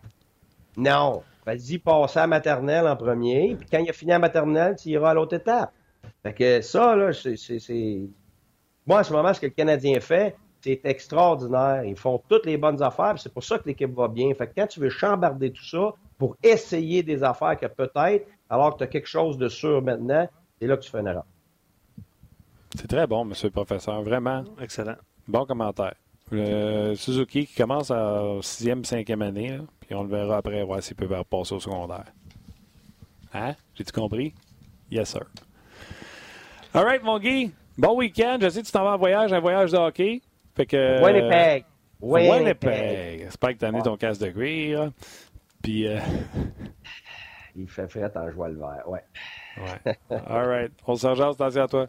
[0.77, 1.23] Non.
[1.47, 4.91] Vas-y, passe à la maternelle en premier, puis quand il a fini la maternelle, tu
[4.91, 5.73] iras à l'autre étape.
[6.23, 8.09] Fait que ça, là, c'est-
[8.87, 11.85] Moi, en ce moment, ce que le Canadien fait, c'est extraordinaire.
[11.85, 14.33] Ils font toutes les bonnes affaires, puis c'est pour ça que l'équipe va bien.
[14.35, 18.73] Fait que quand tu veux chambarder tout ça pour essayer des affaires que peut-être, alors
[18.75, 20.29] que tu as quelque chose de sûr maintenant,
[20.61, 21.25] c'est là que tu fais une erreur.
[22.77, 24.03] C'est très bon, monsieur le professeur.
[24.03, 24.45] Vraiment.
[24.61, 24.97] Excellent.
[25.27, 25.95] Bon commentaire.
[26.31, 30.81] Le Suzuki qui commence à sixième, cinquième année, là, puis on le verra après, voir
[30.83, 32.05] s'il peut passer au secondaire.
[33.35, 33.55] Hein?
[33.75, 34.33] J'ai-tu compris?
[34.91, 35.23] Yes, sir.
[36.73, 37.53] All right, mon Guy.
[37.77, 38.39] Bon week-end.
[38.41, 40.21] Je sais que tu t'en vas en voyage, un voyage de hockey.
[40.55, 41.03] Fait que.
[41.03, 41.65] Winnipeg.
[42.01, 42.39] Winnipeg.
[42.39, 43.21] Winnipeg.
[43.25, 44.93] J'espère que tu as amené ton casque de cuir.
[45.63, 45.89] Puis.
[45.89, 45.99] euh,
[47.57, 49.03] Il fait frais en joie le vert, ouais.
[49.59, 49.97] ouais.
[50.29, 50.73] All right.
[50.87, 51.87] On se rejoint, attention à toi.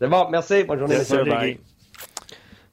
[0.00, 0.64] C'est bon, merci.
[0.64, 1.58] Bonne journée, sir, Bye.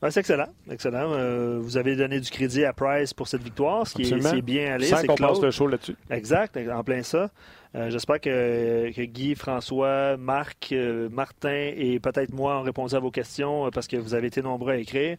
[0.01, 0.49] Ouais, c'est excellent.
[0.69, 1.13] excellent.
[1.13, 4.41] Euh, vous avez donné du crédit à Price pour cette victoire, ce qui est, c'est
[4.41, 4.87] bien allé.
[4.87, 5.95] Sans qu'on passe le show là-dessus.
[6.09, 7.29] Exact, en plein ça.
[7.75, 12.99] Euh, J'espère que, que Guy, François, Marc, euh, Martin et peut-être moi ont répondu à
[12.99, 15.17] vos questions euh, parce que vous avez été nombreux à écrire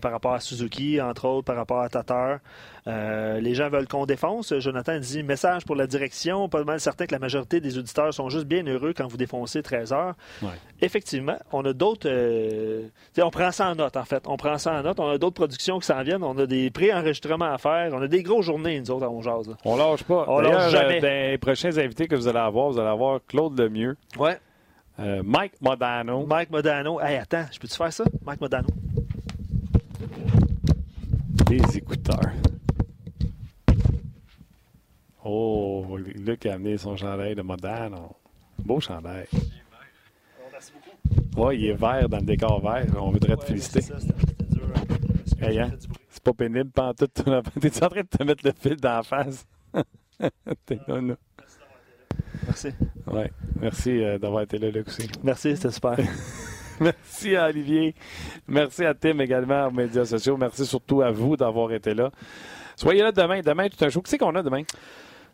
[0.00, 2.38] par rapport à Suzuki, entre autres, par rapport à Tatar.
[2.86, 4.52] Les gens veulent qu'on défonce.
[4.58, 6.48] Jonathan dit message pour la direction.
[6.48, 9.62] Pas mal certain que la majorité des auditeurs sont juste bien heureux quand vous défoncez
[9.62, 10.14] 13 heures.
[10.42, 10.48] Ouais.
[10.82, 12.10] Effectivement, on a d'autres.
[13.18, 14.22] on prend ça en note, en fait.
[14.26, 15.00] On prend ça en note.
[15.00, 16.22] On a d'autres productions qui s'en viennent.
[16.22, 17.90] On a des pré-enregistrements à faire.
[17.94, 19.56] On a des grosses journées, nous autres, à On Jase.
[19.64, 20.24] On lâche pas.
[20.28, 21.00] On lâche jamais.
[21.00, 24.38] dans les prochains invités que vous allez avoir, vous allez avoir Claude Lemieux, Ouais.
[24.98, 26.26] euh, Mike Modano.
[26.26, 27.00] Mike Modano.
[27.00, 28.04] Hey, attends, je peux-tu faire ça?
[28.24, 28.68] Mike Modano.
[31.46, 32.32] Des écouteurs.
[35.24, 38.16] Oh, Luc a amené son chandail de Modano.
[38.58, 39.26] Beau chandail.
[40.52, 41.40] Merci beaucoup.
[41.42, 42.86] Ouais, il est vert dans le décor vert.
[42.98, 43.80] On voudrait te féliciter.
[43.82, 44.62] C'est ça, c'était c'était dur.
[44.74, 45.70] hein, Hey, hein?
[46.08, 47.06] C'est pas pénible, pas en tout.
[47.60, 49.46] T'es en train de te mettre le fil dans la face?
[50.66, 51.16] T'es non.
[52.50, 52.68] Merci.
[53.06, 53.30] Ouais.
[53.60, 55.08] Merci euh, d'avoir été là, Luc, aussi.
[55.22, 55.96] Merci, c'était super.
[56.80, 57.94] Merci à Olivier.
[58.48, 60.36] Merci à Tim également aux médias sociaux.
[60.36, 62.10] Merci surtout à vous d'avoir été là.
[62.74, 63.40] Soyez là demain.
[63.40, 64.00] Demain, tout un show.
[64.02, 64.62] Qui c'est qu'on a demain?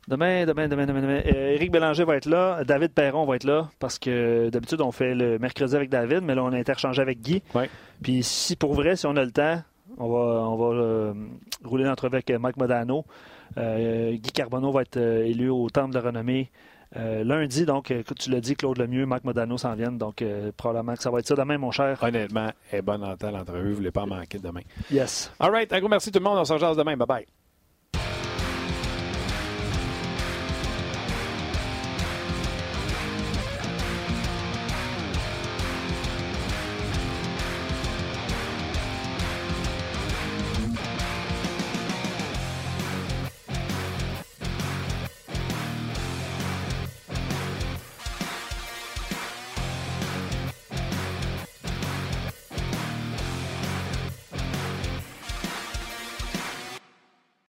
[0.08, 1.22] Demain, demain, demain, demain, demain.
[1.24, 2.62] Euh, Éric Bélanger va être là.
[2.64, 3.70] David Perron va être là.
[3.78, 7.20] Parce que d'habitude, on fait le mercredi avec David, mais là, on a interchangé avec
[7.22, 7.42] Guy.
[7.54, 7.70] Ouais.
[8.02, 9.62] Puis si pour vrai, si on a le temps,
[9.96, 11.14] on va, on va euh,
[11.64, 13.06] rouler l'entrevue avec Mike Modano.
[13.58, 16.50] Euh, Guy Carbonneau va être euh, élu au Temple de la Renommée
[16.96, 17.66] euh, lundi.
[17.66, 19.98] Donc, euh, tu l'as dit, Claude Lemieux, Mike Modano s'en viennent.
[19.98, 21.98] Donc, euh, probablement que ça va être ça demain, mon cher.
[22.02, 23.62] Honnêtement, est bonne en temps l'entrevue.
[23.62, 24.62] Vous ne voulez pas manquer demain.
[24.90, 25.32] Yes.
[25.38, 25.72] All right.
[25.72, 26.38] Un gros merci tout le monde.
[26.38, 26.96] On se rejoint demain.
[26.96, 27.26] Bye bye.